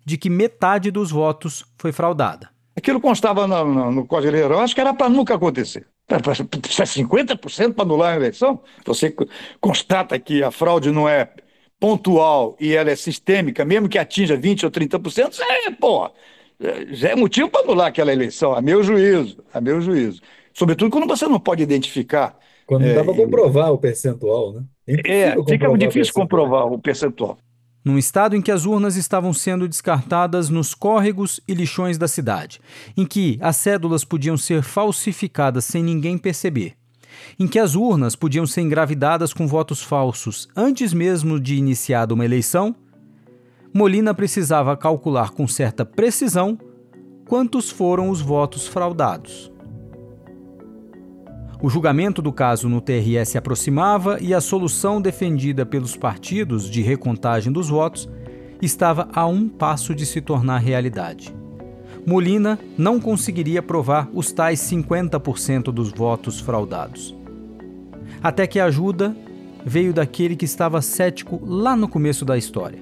de 0.02 0.16
que 0.16 0.30
metade 0.30 0.90
dos 0.90 1.10
votos 1.10 1.66
foi 1.76 1.92
fraudada. 1.92 2.48
Aquilo 2.74 3.02
constava 3.02 3.46
no, 3.46 3.64
no, 3.66 3.92
no 3.92 4.06
Código 4.06 4.30
Eleitoral, 4.30 4.60
acho 4.60 4.74
que 4.74 4.80
era 4.80 4.94
para 4.94 5.10
nunca 5.10 5.34
acontecer. 5.34 5.86
Para 6.06 6.20
50% 6.20 7.74
para 7.74 7.84
anular 7.84 8.14
a 8.14 8.16
eleição? 8.16 8.62
Você 8.86 9.14
constata 9.60 10.18
que 10.18 10.42
a 10.42 10.50
fraude 10.50 10.90
não 10.90 11.06
é 11.06 11.28
pontual 11.80 12.56
e 12.60 12.74
ela 12.74 12.90
é 12.90 12.96
sistêmica, 12.96 13.64
mesmo 13.64 13.88
que 13.88 13.98
atinja 13.98 14.36
20% 14.36 14.64
ou 14.64 14.70
30%, 14.70 15.38
é, 15.40 15.70
pô, 15.70 16.10
já 16.90 17.10
é 17.10 17.16
motivo 17.16 17.48
para 17.48 17.62
anular 17.62 17.88
aquela 17.88 18.12
eleição, 18.12 18.52
a 18.52 18.60
meu 18.60 18.82
juízo, 18.82 19.42
a 19.52 19.60
meu 19.60 19.80
juízo. 19.80 20.20
Sobretudo 20.52 20.90
quando 20.90 21.06
você 21.06 21.26
não 21.26 21.38
pode 21.38 21.62
identificar. 21.62 22.36
Quando 22.66 22.84
não 22.84 22.94
dá 22.94 23.04
para 23.04 23.14
comprovar 23.14 23.72
o 23.72 23.78
percentual, 23.78 24.52
né? 24.52 24.64
É, 25.06 25.34
fica 25.48 25.68
difícil 25.76 26.12
comprovar 26.12 26.66
o 26.66 26.78
percentual 26.78 27.38
num 27.84 27.96
estado 27.96 28.36
em 28.36 28.42
que 28.42 28.50
as 28.50 28.66
urnas 28.66 28.96
estavam 28.96 29.32
sendo 29.32 29.66
descartadas 29.66 30.50
nos 30.50 30.74
córregos 30.74 31.40
e 31.48 31.54
lixões 31.54 31.96
da 31.96 32.06
cidade, 32.06 32.60
em 32.94 33.06
que 33.06 33.38
as 33.40 33.56
cédulas 33.56 34.04
podiam 34.04 34.36
ser 34.36 34.62
falsificadas 34.62 35.64
sem 35.64 35.82
ninguém 35.82 36.18
perceber, 36.18 36.74
em 37.38 37.46
que 37.46 37.58
as 37.58 37.74
urnas 37.74 38.16
podiam 38.16 38.46
ser 38.46 38.62
engravidadas 38.62 39.32
com 39.32 39.46
votos 39.46 39.82
falsos 39.82 40.48
antes 40.56 40.92
mesmo 40.92 41.40
de 41.40 41.56
iniciada 41.56 42.14
uma 42.14 42.24
eleição, 42.24 42.74
Molina 43.72 44.14
precisava 44.14 44.76
calcular 44.76 45.30
com 45.30 45.46
certa 45.46 45.84
precisão 45.84 46.58
quantos 47.26 47.70
foram 47.70 48.08
os 48.08 48.20
votos 48.20 48.66
fraudados. 48.66 49.52
O 51.60 51.68
julgamento 51.68 52.22
do 52.22 52.32
caso 52.32 52.68
no 52.68 52.80
TRE 52.80 53.24
se 53.26 53.36
aproximava 53.36 54.18
e 54.20 54.32
a 54.32 54.40
solução 54.40 55.00
defendida 55.00 55.66
pelos 55.66 55.96
partidos 55.96 56.70
de 56.70 56.80
recontagem 56.82 57.52
dos 57.52 57.68
votos 57.68 58.08
estava 58.62 59.08
a 59.12 59.26
um 59.26 59.48
passo 59.48 59.94
de 59.94 60.06
se 60.06 60.20
tornar 60.20 60.58
realidade. 60.58 61.34
Molina 62.06 62.58
não 62.76 63.00
conseguiria 63.00 63.62
provar 63.62 64.08
os 64.12 64.32
tais 64.32 64.60
50% 64.60 65.64
dos 65.64 65.90
votos 65.90 66.40
fraudados. 66.40 67.14
Até 68.22 68.46
que 68.46 68.58
a 68.58 68.64
ajuda 68.64 69.14
veio 69.64 69.92
daquele 69.92 70.36
que 70.36 70.44
estava 70.44 70.80
cético 70.80 71.40
lá 71.44 71.76
no 71.76 71.88
começo 71.88 72.24
da 72.24 72.36
história. 72.36 72.78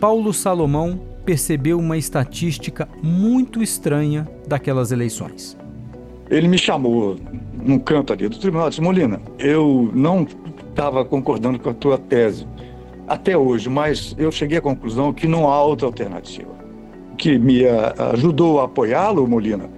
Paulo 0.00 0.32
Salomão 0.32 1.00
percebeu 1.24 1.78
uma 1.78 1.96
estatística 1.96 2.88
muito 3.02 3.62
estranha 3.62 4.26
daquelas 4.46 4.92
eleições. 4.92 5.56
Ele 6.30 6.48
me 6.48 6.58
chamou 6.58 7.16
num 7.52 7.78
canto 7.78 8.12
ali 8.12 8.28
do 8.28 8.38
tribunal 8.38 8.68
e 8.68 8.70
disse: 8.70 8.80
Molina, 8.80 9.20
eu 9.38 9.90
não 9.94 10.26
estava 10.70 11.04
concordando 11.04 11.58
com 11.58 11.70
a 11.70 11.74
tua 11.74 11.98
tese 11.98 12.46
até 13.06 13.36
hoje, 13.36 13.68
mas 13.68 14.14
eu 14.18 14.30
cheguei 14.30 14.58
à 14.58 14.60
conclusão 14.60 15.12
que 15.12 15.26
não 15.26 15.48
há 15.48 15.62
outra 15.62 15.86
alternativa 15.86 16.57
que 17.18 17.38
me 17.38 17.64
ajudou 18.14 18.60
a 18.60 18.64
apoiá-lo, 18.64 19.26
Molina, 19.26 19.68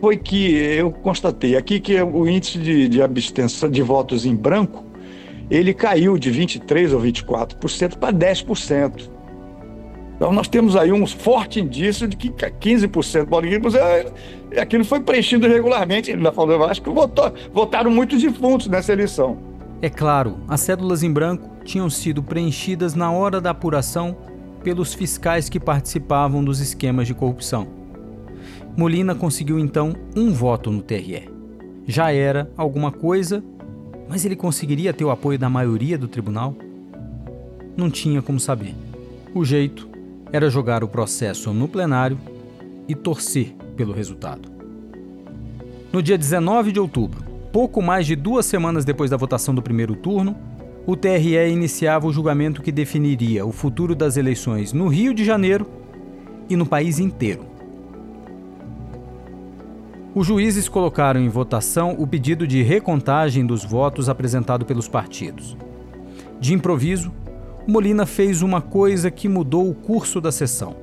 foi 0.00 0.16
que 0.16 0.54
eu 0.54 0.90
constatei 0.90 1.56
aqui 1.56 1.80
que 1.80 2.00
o 2.00 2.28
índice 2.28 2.58
de, 2.58 2.88
de 2.88 3.02
abstenção 3.02 3.68
de 3.68 3.82
votos 3.82 4.24
em 4.24 4.34
branco 4.34 4.84
ele 5.50 5.72
caiu 5.74 6.18
de 6.18 6.30
23% 6.30 6.92
ou 6.92 7.00
24% 7.00 7.96
para 7.98 8.12
10%. 8.12 9.10
Então 10.16 10.32
nós 10.32 10.48
temos 10.48 10.76
aí 10.76 10.90
um 10.90 11.06
forte 11.06 11.60
indício 11.60 12.08
de 12.08 12.16
que 12.16 12.30
15% 12.30 13.26
paulistas, 13.26 13.74
é, 13.74 14.12
aquilo 14.58 14.84
foi 14.84 15.00
preenchido 15.00 15.46
regularmente. 15.46 16.10
Ele 16.10 16.30
falou, 16.32 16.64
acho 16.64 16.80
que 16.82 16.88
votou, 16.90 17.32
votaram 17.52 17.90
muitos 17.90 18.22
defuntos 18.22 18.66
nessa 18.66 18.92
eleição. 18.92 19.36
É 19.82 19.90
claro, 19.90 20.38
as 20.48 20.62
cédulas 20.62 21.02
em 21.02 21.12
branco 21.12 21.50
tinham 21.64 21.90
sido 21.90 22.22
preenchidas 22.22 22.94
na 22.94 23.12
hora 23.12 23.40
da 23.42 23.50
apuração 23.50 24.16
pelos 24.66 24.92
fiscais 24.92 25.48
que 25.48 25.60
participavam 25.60 26.42
dos 26.42 26.58
esquemas 26.58 27.06
de 27.06 27.14
corrupção. 27.14 27.68
Molina 28.76 29.14
conseguiu 29.14 29.60
então 29.60 29.94
um 30.16 30.32
voto 30.32 30.72
no 30.72 30.82
TRE. 30.82 31.30
Já 31.86 32.10
era 32.10 32.50
alguma 32.56 32.90
coisa, 32.90 33.44
mas 34.08 34.24
ele 34.24 34.34
conseguiria 34.34 34.92
ter 34.92 35.04
o 35.04 35.10
apoio 35.12 35.38
da 35.38 35.48
maioria 35.48 35.96
do 35.96 36.08
tribunal? 36.08 36.52
Não 37.76 37.88
tinha 37.88 38.20
como 38.20 38.40
saber. 38.40 38.74
O 39.32 39.44
jeito 39.44 39.88
era 40.32 40.50
jogar 40.50 40.82
o 40.82 40.88
processo 40.88 41.52
no 41.52 41.68
plenário 41.68 42.18
e 42.88 42.94
torcer 42.96 43.54
pelo 43.76 43.92
resultado. 43.92 44.50
No 45.92 46.02
dia 46.02 46.18
19 46.18 46.72
de 46.72 46.80
outubro, 46.80 47.22
pouco 47.52 47.80
mais 47.80 48.04
de 48.04 48.16
duas 48.16 48.44
semanas 48.44 48.84
depois 48.84 49.12
da 49.12 49.16
votação 49.16 49.54
do 49.54 49.62
primeiro 49.62 49.94
turno, 49.94 50.36
o 50.86 50.94
TRE 50.94 51.50
iniciava 51.50 52.06
o 52.06 52.12
julgamento 52.12 52.62
que 52.62 52.70
definiria 52.70 53.44
o 53.44 53.50
futuro 53.50 53.92
das 53.94 54.16
eleições 54.16 54.72
no 54.72 54.86
Rio 54.86 55.12
de 55.12 55.24
Janeiro 55.24 55.66
e 56.48 56.54
no 56.54 56.64
país 56.64 57.00
inteiro. 57.00 57.44
Os 60.14 60.26
juízes 60.26 60.68
colocaram 60.68 61.20
em 61.20 61.28
votação 61.28 61.96
o 61.98 62.06
pedido 62.06 62.46
de 62.46 62.62
recontagem 62.62 63.44
dos 63.44 63.64
votos 63.64 64.08
apresentado 64.08 64.64
pelos 64.64 64.88
partidos. 64.88 65.56
De 66.40 66.54
improviso, 66.54 67.12
Molina 67.66 68.06
fez 68.06 68.40
uma 68.40 68.60
coisa 68.60 69.10
que 69.10 69.28
mudou 69.28 69.68
o 69.68 69.74
curso 69.74 70.20
da 70.20 70.30
sessão. 70.30 70.76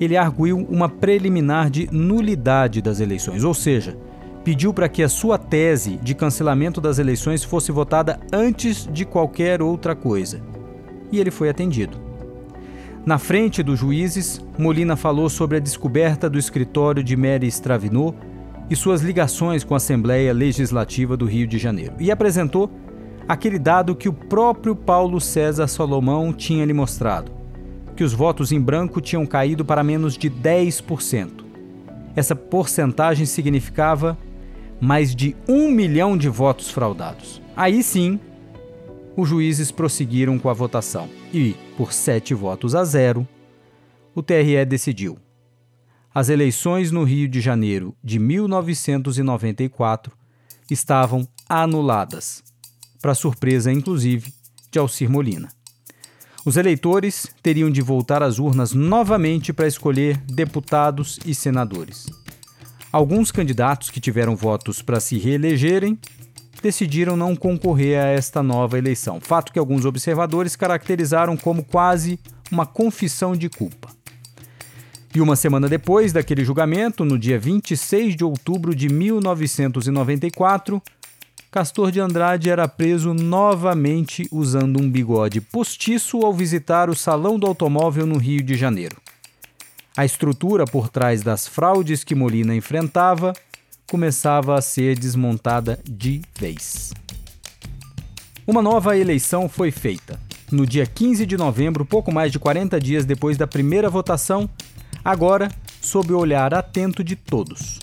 Ele 0.00 0.16
arguiu 0.16 0.58
uma 0.58 0.88
preliminar 0.88 1.70
de 1.70 1.88
nulidade 1.90 2.82
das 2.82 2.98
eleições, 2.98 3.44
ou 3.44 3.54
seja, 3.54 3.96
pediu 4.44 4.74
para 4.74 4.88
que 4.88 5.02
a 5.02 5.08
sua 5.08 5.38
tese 5.38 5.96
de 5.96 6.14
cancelamento 6.14 6.80
das 6.80 6.98
eleições 6.98 7.42
fosse 7.42 7.72
votada 7.72 8.20
antes 8.30 8.86
de 8.92 9.04
qualquer 9.06 9.62
outra 9.62 9.96
coisa. 9.96 10.40
E 11.10 11.18
ele 11.18 11.30
foi 11.30 11.48
atendido. 11.48 11.98
Na 13.06 13.18
frente 13.18 13.62
dos 13.62 13.78
juízes, 13.78 14.40
Molina 14.58 14.96
falou 14.96 15.28
sobre 15.28 15.56
a 15.56 15.60
descoberta 15.60 16.28
do 16.28 16.38
escritório 16.38 17.02
de 17.02 17.16
Mary 17.16 17.46
Stravinot 17.46 18.16
e 18.68 18.76
suas 18.76 19.02
ligações 19.02 19.64
com 19.64 19.74
a 19.74 19.78
Assembleia 19.78 20.32
Legislativa 20.32 21.16
do 21.16 21.26
Rio 21.26 21.46
de 21.46 21.58
Janeiro 21.58 21.94
e 21.98 22.10
apresentou 22.10 22.70
aquele 23.28 23.58
dado 23.58 23.94
que 23.94 24.08
o 24.08 24.12
próprio 24.12 24.76
Paulo 24.76 25.20
César 25.20 25.66
Salomão 25.66 26.32
tinha 26.32 26.64
lhe 26.64 26.72
mostrado, 26.72 27.32
que 27.96 28.04
os 28.04 28.12
votos 28.12 28.52
em 28.52 28.60
branco 28.60 29.00
tinham 29.00 29.24
caído 29.26 29.64
para 29.64 29.82
menos 29.82 30.16
de 30.16 30.30
10%. 30.30 31.44
Essa 32.16 32.34
porcentagem 32.34 33.26
significava 33.26 34.16
mais 34.84 35.16
de 35.16 35.34
um 35.48 35.70
milhão 35.70 36.14
de 36.16 36.28
votos 36.28 36.70
fraudados. 36.70 37.40
Aí 37.56 37.82
sim, 37.82 38.20
os 39.16 39.26
juízes 39.26 39.70
prosseguiram 39.70 40.38
com 40.38 40.50
a 40.50 40.52
votação 40.52 41.08
e, 41.32 41.56
por 41.74 41.90
sete 41.90 42.34
votos 42.34 42.74
a 42.74 42.84
zero, 42.84 43.26
o 44.14 44.22
TRE 44.22 44.62
decidiu. 44.66 45.18
As 46.14 46.28
eleições 46.28 46.90
no 46.90 47.02
Rio 47.02 47.26
de 47.26 47.40
Janeiro 47.40 47.96
de 48.04 48.18
1994 48.18 50.12
estavam 50.70 51.26
anuladas, 51.48 52.44
para 53.00 53.14
surpresa 53.14 53.72
inclusive 53.72 54.34
de 54.70 54.78
Alcir 54.78 55.08
Molina. 55.08 55.48
Os 56.44 56.58
eleitores 56.58 57.34
teriam 57.42 57.70
de 57.70 57.80
voltar 57.80 58.22
às 58.22 58.38
urnas 58.38 58.74
novamente 58.74 59.50
para 59.50 59.66
escolher 59.66 60.18
deputados 60.26 61.18
e 61.24 61.34
senadores. 61.34 62.23
Alguns 62.94 63.32
candidatos 63.32 63.90
que 63.90 63.98
tiveram 63.98 64.36
votos 64.36 64.80
para 64.80 65.00
se 65.00 65.18
reelegerem 65.18 65.98
decidiram 66.62 67.16
não 67.16 67.34
concorrer 67.34 67.98
a 67.98 68.06
esta 68.06 68.40
nova 68.40 68.78
eleição, 68.78 69.20
fato 69.20 69.52
que 69.52 69.58
alguns 69.58 69.84
observadores 69.84 70.54
caracterizaram 70.54 71.36
como 71.36 71.64
quase 71.64 72.20
uma 72.52 72.64
confissão 72.64 73.34
de 73.34 73.48
culpa. 73.48 73.88
E 75.12 75.20
uma 75.20 75.34
semana 75.34 75.68
depois 75.68 76.12
daquele 76.12 76.44
julgamento, 76.44 77.04
no 77.04 77.18
dia 77.18 77.36
26 77.36 78.14
de 78.14 78.22
outubro 78.22 78.72
de 78.72 78.88
1994, 78.88 80.80
Castor 81.50 81.90
de 81.90 81.98
Andrade 81.98 82.48
era 82.48 82.68
preso 82.68 83.12
novamente 83.12 84.28
usando 84.30 84.80
um 84.80 84.88
bigode 84.88 85.40
postiço 85.40 86.24
ao 86.24 86.32
visitar 86.32 86.88
o 86.88 86.94
Salão 86.94 87.40
do 87.40 87.46
Automóvel 87.48 88.06
no 88.06 88.18
Rio 88.18 88.44
de 88.44 88.54
Janeiro. 88.54 89.03
A 89.96 90.04
estrutura 90.04 90.64
por 90.64 90.88
trás 90.88 91.22
das 91.22 91.46
fraudes 91.46 92.02
que 92.02 92.16
Molina 92.16 92.52
enfrentava 92.52 93.32
começava 93.88 94.58
a 94.58 94.60
ser 94.60 94.98
desmontada 94.98 95.78
de 95.88 96.20
vez. 96.36 96.92
Uma 98.44 98.60
nova 98.60 98.98
eleição 98.98 99.48
foi 99.48 99.70
feita. 99.70 100.18
No 100.50 100.66
dia 100.66 100.84
15 100.84 101.24
de 101.24 101.36
novembro, 101.36 101.84
pouco 101.84 102.10
mais 102.10 102.32
de 102.32 102.40
40 102.40 102.80
dias 102.80 103.04
depois 103.04 103.36
da 103.36 103.46
primeira 103.46 103.88
votação, 103.88 104.50
agora 105.04 105.48
sob 105.80 106.12
o 106.12 106.18
olhar 106.18 106.52
atento 106.52 107.04
de 107.04 107.14
todos. 107.14 107.78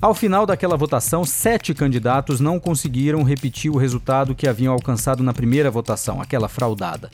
Ao 0.00 0.16
final 0.16 0.44
daquela 0.44 0.76
votação, 0.76 1.24
sete 1.24 1.72
candidatos 1.72 2.40
não 2.40 2.58
conseguiram 2.58 3.22
repetir 3.22 3.70
o 3.70 3.78
resultado 3.78 4.34
que 4.34 4.48
haviam 4.48 4.72
alcançado 4.72 5.22
na 5.22 5.32
primeira 5.32 5.70
votação, 5.70 6.20
aquela 6.20 6.48
fraudada, 6.48 7.08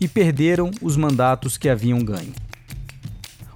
e 0.00 0.06
perderam 0.06 0.70
os 0.80 0.96
mandatos 0.96 1.58
que 1.58 1.68
haviam 1.68 1.98
ganho. 2.04 2.32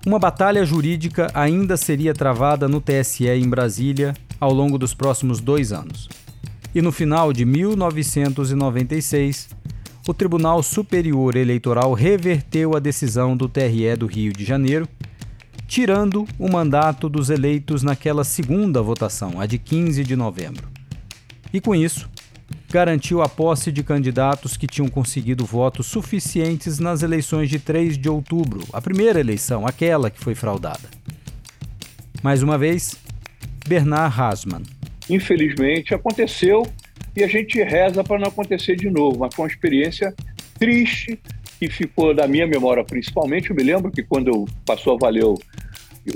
Uma 0.05 0.19
batalha 0.19 0.65
jurídica 0.65 1.31
ainda 1.33 1.77
seria 1.77 2.12
travada 2.12 2.67
no 2.67 2.81
TSE 2.81 3.29
em 3.29 3.49
Brasília 3.49 4.15
ao 4.41 4.53
longo 4.53 4.77
dos 4.77 4.93
próximos 4.93 5.41
dois 5.41 5.73
anos. 5.73 6.09
E 6.75 6.83
no 6.83 6.91
final 6.91 7.33
de 7.33 7.45
1996, 7.45 9.51
o 10.09 10.12
Tribunal 10.12 10.61
Superior 10.61 11.37
Eleitoral 11.37 11.93
reverteu 11.93 12.75
a 12.75 12.81
decisão 12.81 13.37
do 13.37 13.48
TRE 13.48 13.94
do 13.96 14.07
Rio 14.07 14.33
de 14.33 14.44
Janeiro, 14.44 14.88
tirando 15.69 16.27
o 16.37 16.50
mandato 16.50 17.09
dos 17.09 17.31
eleitos 17.31 17.85
naquela 17.85 18.25
segunda 18.25 18.83
votação, 18.83 19.40
a 19.40 19.46
de 19.46 19.57
15 19.57 20.03
de 20.03 20.17
novembro. 20.17 20.67
E 21.53 21.61
com 21.61 21.77
isso, 21.77 22.11
garantiu 22.73 23.20
a 23.20 23.29
posse 23.29 23.70
de 23.70 23.83
candidatos 23.83 24.56
que 24.56 24.66
tinham 24.66 24.88
conseguido 24.88 25.44
votos 25.44 25.87
suficientes 25.87 26.79
nas 26.79 27.02
eleições 27.02 27.50
de 27.50 27.58
3 27.58 27.98
de 27.98 28.08
outubro, 28.08 28.62
a 28.73 28.81
primeira 28.81 29.20
eleição, 29.20 29.66
aquela 29.66 30.10
que 30.10 30.18
foi 30.18 30.35
fraudada. 30.35 30.88
Mais 32.23 32.42
uma 32.42 32.56
vez, 32.56 32.96
Bernard 33.68 34.18
Hasman. 34.18 34.62
Infelizmente 35.10 35.94
aconteceu 35.94 36.62
e 37.14 37.23
a 37.23 37.29
gente 37.29 37.62
reza 37.62 38.02
para 38.02 38.18
não 38.18 38.29
acontecer 38.29 38.75
de 38.75 38.88
novo, 38.88 39.18
mas 39.18 39.35
foi 39.35 39.44
uma 39.44 39.50
experiência 39.50 40.14
triste 40.58 41.20
que 41.60 41.68
ficou 41.68 42.14
da 42.14 42.27
minha 42.27 42.46
memória 42.46 42.83
principalmente. 42.83 43.50
Eu 43.50 43.56
me 43.56 43.62
lembro 43.62 43.90
que 43.90 44.02
quando 44.02 44.46
passou 44.64 44.94
a 44.94 44.98
valer 44.98 45.25
o, 45.25 45.37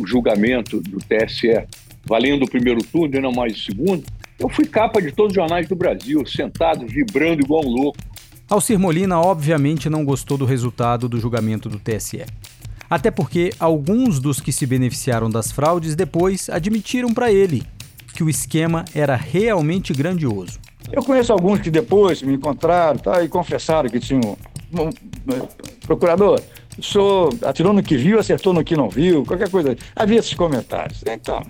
julgamento 0.06 0.80
do 0.80 0.98
TSE, 0.98 1.66
valendo 2.06 2.44
o 2.44 2.50
primeiro 2.50 2.82
turno 2.82 3.14
e 3.14 3.20
não 3.20 3.30
mais 3.30 3.52
o 3.52 3.58
segundo, 3.62 4.04
eu 4.38 4.48
fui 4.48 4.66
capa 4.66 5.00
de 5.00 5.12
todos 5.12 5.30
os 5.30 5.34
jornais 5.34 5.68
do 5.68 5.74
Brasil, 5.74 6.24
sentado, 6.26 6.86
vibrando 6.86 7.42
igual 7.42 7.64
um 7.64 7.68
louco. 7.68 7.98
Alcir 8.48 8.78
Molina 8.78 9.20
obviamente 9.20 9.90
não 9.90 10.04
gostou 10.04 10.38
do 10.38 10.44
resultado 10.44 11.08
do 11.08 11.18
julgamento 11.18 11.68
do 11.68 11.78
TSE. 11.78 12.24
Até 12.88 13.10
porque 13.10 13.52
alguns 13.58 14.20
dos 14.20 14.40
que 14.40 14.52
se 14.52 14.64
beneficiaram 14.64 15.28
das 15.28 15.50
fraudes 15.50 15.96
depois 15.96 16.48
admitiram 16.48 17.12
para 17.12 17.32
ele 17.32 17.64
que 18.14 18.22
o 18.22 18.30
esquema 18.30 18.84
era 18.94 19.16
realmente 19.16 19.92
grandioso. 19.92 20.58
Eu 20.92 21.02
conheço 21.02 21.32
alguns 21.32 21.60
que 21.60 21.70
depois 21.70 22.22
me 22.22 22.34
encontraram 22.34 22.98
tá, 22.98 23.22
e 23.22 23.28
confessaram 23.28 23.90
que 23.90 23.98
tinham. 23.98 24.38
Um, 24.72 24.90
procurador, 25.86 26.40
o 26.78 26.82
senhor 26.82 27.32
atirou 27.42 27.72
no 27.72 27.82
que 27.82 27.96
viu, 27.96 28.18
acertou 28.18 28.52
no 28.52 28.64
que 28.64 28.76
não 28.76 28.88
viu, 28.88 29.24
qualquer 29.24 29.48
coisa. 29.48 29.76
Havia 29.94 30.18
esses 30.18 30.34
comentários. 30.34 31.02
Então. 31.06 31.42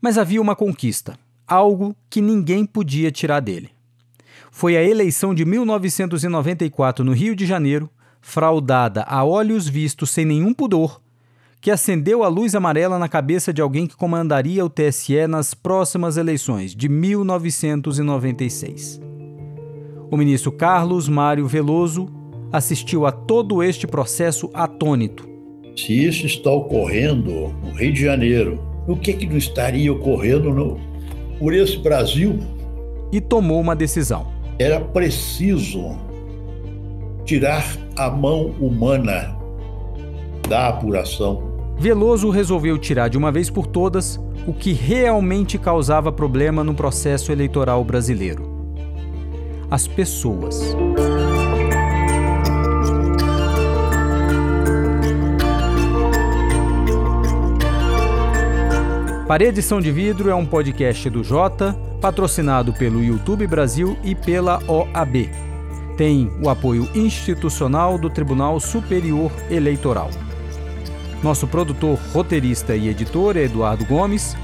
Mas 0.00 0.18
havia 0.18 0.40
uma 0.40 0.54
conquista, 0.54 1.18
algo 1.46 1.94
que 2.10 2.20
ninguém 2.20 2.66
podia 2.66 3.10
tirar 3.10 3.40
dele. 3.40 3.70
Foi 4.50 4.76
a 4.76 4.82
eleição 4.82 5.34
de 5.34 5.44
1994 5.44 7.04
no 7.04 7.12
Rio 7.12 7.36
de 7.36 7.44
Janeiro, 7.44 7.90
fraudada 8.20 9.02
a 9.02 9.22
olhos 9.24 9.68
vistos 9.68 10.08
sem 10.10 10.24
nenhum 10.24 10.54
pudor, 10.54 11.00
que 11.60 11.70
acendeu 11.70 12.24
a 12.24 12.28
luz 12.28 12.54
amarela 12.54 12.98
na 12.98 13.08
cabeça 13.08 13.52
de 13.52 13.60
alguém 13.60 13.86
que 13.86 13.96
comandaria 13.96 14.64
o 14.64 14.70
TSE 14.70 15.26
nas 15.26 15.52
próximas 15.52 16.16
eleições 16.16 16.74
de 16.74 16.88
1996. 16.88 18.98
O 20.10 20.16
ministro 20.16 20.50
Carlos 20.52 21.06
Mário 21.08 21.46
Veloso 21.46 22.08
assistiu 22.52 23.06
a 23.06 23.12
todo 23.12 23.62
este 23.62 23.86
processo 23.86 24.50
atônito. 24.54 25.28
Se 25.76 25.92
isso 25.92 26.24
está 26.24 26.50
ocorrendo 26.50 27.54
no 27.62 27.72
Rio 27.72 27.92
de 27.92 28.02
Janeiro, 28.02 28.58
o 28.86 28.96
que, 28.96 29.12
que 29.12 29.26
não 29.26 29.36
estaria 29.36 29.92
ocorrendo 29.92 30.52
no, 30.52 30.78
por 31.38 31.54
esse 31.54 31.76
Brasil? 31.78 32.38
E 33.12 33.20
tomou 33.20 33.60
uma 33.60 33.76
decisão. 33.76 34.26
Era 34.58 34.80
preciso 34.80 35.96
tirar 37.24 37.64
a 37.96 38.10
mão 38.10 38.54
humana 38.60 39.36
da 40.48 40.68
apuração. 40.68 41.42
Veloso 41.78 42.30
resolveu 42.30 42.78
tirar 42.78 43.08
de 43.08 43.18
uma 43.18 43.30
vez 43.30 43.50
por 43.50 43.66
todas 43.66 44.18
o 44.46 44.52
que 44.52 44.72
realmente 44.72 45.58
causava 45.58 46.10
problema 46.10 46.64
no 46.64 46.74
processo 46.74 47.30
eleitoral 47.30 47.84
brasileiro: 47.84 48.48
as 49.70 49.86
pessoas. 49.86 50.74
Paredição 59.26 59.80
de 59.80 59.90
Vidro 59.90 60.30
é 60.30 60.34
um 60.36 60.46
podcast 60.46 61.10
do 61.10 61.24
Jota, 61.24 61.76
patrocinado 62.00 62.72
pelo 62.72 63.02
YouTube 63.02 63.44
Brasil 63.48 63.98
e 64.04 64.14
pela 64.14 64.62
OAB. 64.68 65.28
Tem 65.96 66.30
o 66.40 66.48
apoio 66.48 66.88
institucional 66.94 67.98
do 67.98 68.08
Tribunal 68.08 68.60
Superior 68.60 69.32
Eleitoral. 69.50 70.10
Nosso 71.24 71.44
produtor, 71.48 71.98
roteirista 72.12 72.76
e 72.76 72.88
editor 72.88 73.36
é 73.36 73.42
Eduardo 73.42 73.84
Gomes. 73.84 74.36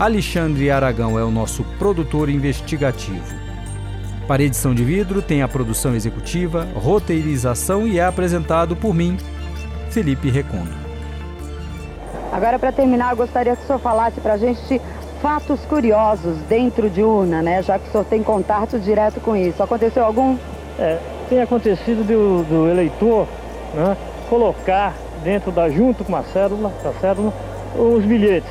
Alexandre 0.00 0.68
Aragão 0.68 1.16
é 1.16 1.22
o 1.22 1.30
nosso 1.30 1.62
produtor 1.78 2.28
investigativo. 2.28 3.36
Paredição 4.26 4.74
de 4.74 4.82
Vidro 4.82 5.22
tem 5.22 5.42
a 5.42 5.48
produção 5.48 5.94
executiva, 5.94 6.66
roteirização 6.74 7.86
e 7.86 8.00
é 8.00 8.04
apresentado 8.04 8.74
por 8.74 8.92
mim, 8.92 9.16
Felipe 9.90 10.28
Recondo. 10.28 10.83
Agora, 12.34 12.58
para 12.58 12.72
terminar, 12.72 13.12
eu 13.12 13.16
gostaria 13.16 13.54
que 13.54 13.62
o 13.62 13.64
senhor 13.64 13.78
falasse 13.78 14.20
para 14.20 14.32
a 14.32 14.36
gente 14.36 14.80
fatos 15.22 15.60
curiosos 15.66 16.36
dentro 16.48 16.90
de 16.90 17.00
urna, 17.00 17.40
né? 17.40 17.62
Já 17.62 17.78
que 17.78 17.86
o 17.86 17.92
senhor 17.92 18.04
tem 18.06 18.24
contato 18.24 18.76
direto 18.76 19.20
com 19.20 19.36
isso. 19.36 19.62
Aconteceu 19.62 20.04
algum? 20.04 20.36
É, 20.76 20.98
tem 21.28 21.40
acontecido 21.40 22.04
do, 22.04 22.42
do 22.42 22.68
eleitor 22.68 23.28
né, 23.72 23.96
colocar 24.28 24.94
dentro 25.22 25.52
da, 25.52 25.68
junto 25.70 26.02
com 26.02 26.16
a 26.16 26.24
cédula, 26.24 26.72
a 26.84 27.00
cédula 27.00 27.32
os 27.76 28.04
bilhetes. 28.04 28.50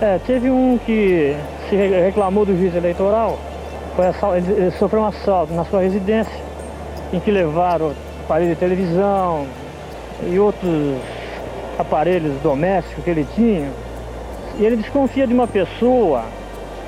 É, 0.00 0.20
teve 0.24 0.48
um 0.48 0.78
que 0.78 1.36
se 1.68 1.74
reclamou 1.74 2.46
do 2.46 2.56
juiz 2.56 2.76
eleitoral, 2.76 3.36
foi 3.96 4.06
assalto, 4.06 4.36
ele 4.36 4.70
sofreu 4.78 5.02
um 5.02 5.06
assalto 5.06 5.52
na 5.52 5.64
sua 5.64 5.80
residência, 5.80 6.32
em 7.12 7.18
que 7.18 7.32
levaram 7.32 7.92
aparelho 8.24 8.50
de 8.50 8.56
televisão 8.56 9.46
e 10.22 10.38
outros 10.38 10.96
aparelhos 11.78 12.40
domésticos 12.42 13.04
que 13.04 13.10
ele 13.10 13.26
tinha. 13.34 13.68
E 14.58 14.64
ele 14.64 14.76
desconfia 14.76 15.26
de 15.26 15.34
uma 15.34 15.46
pessoa, 15.46 16.24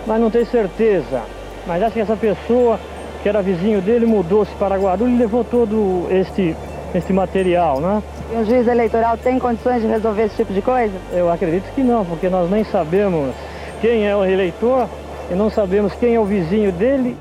mas 0.06 0.20
não 0.20 0.30
tem 0.30 0.44
certeza. 0.44 1.22
Mas 1.66 1.82
acha 1.82 1.92
que 1.92 2.00
essa 2.00 2.16
pessoa, 2.16 2.78
que 3.22 3.28
era 3.28 3.42
vizinho 3.42 3.80
dele, 3.80 4.06
mudou-se 4.06 4.52
para 4.52 4.76
Guarulhos 4.76 5.14
e 5.14 5.18
levou 5.18 5.42
todo 5.42 6.06
este, 6.10 6.54
este 6.94 7.12
material, 7.12 7.80
né? 7.80 8.02
E 8.32 8.36
o 8.36 8.44
juiz 8.44 8.66
eleitoral 8.68 9.16
tem 9.16 9.38
condições 9.38 9.82
de 9.82 9.88
resolver 9.88 10.24
esse 10.24 10.36
tipo 10.36 10.52
de 10.52 10.62
coisa? 10.62 10.94
Eu 11.12 11.30
acredito 11.30 11.64
que 11.74 11.82
não, 11.82 12.04
porque 12.04 12.28
nós 12.28 12.48
nem 12.50 12.62
sabemos 12.64 13.34
quem 13.80 14.06
é 14.06 14.14
o 14.14 14.24
eleitor 14.24 14.88
e 15.30 15.34
não 15.34 15.50
sabemos 15.50 15.92
quem 15.94 16.14
é 16.14 16.20
o 16.20 16.24
vizinho 16.24 16.70
dele 16.72 17.16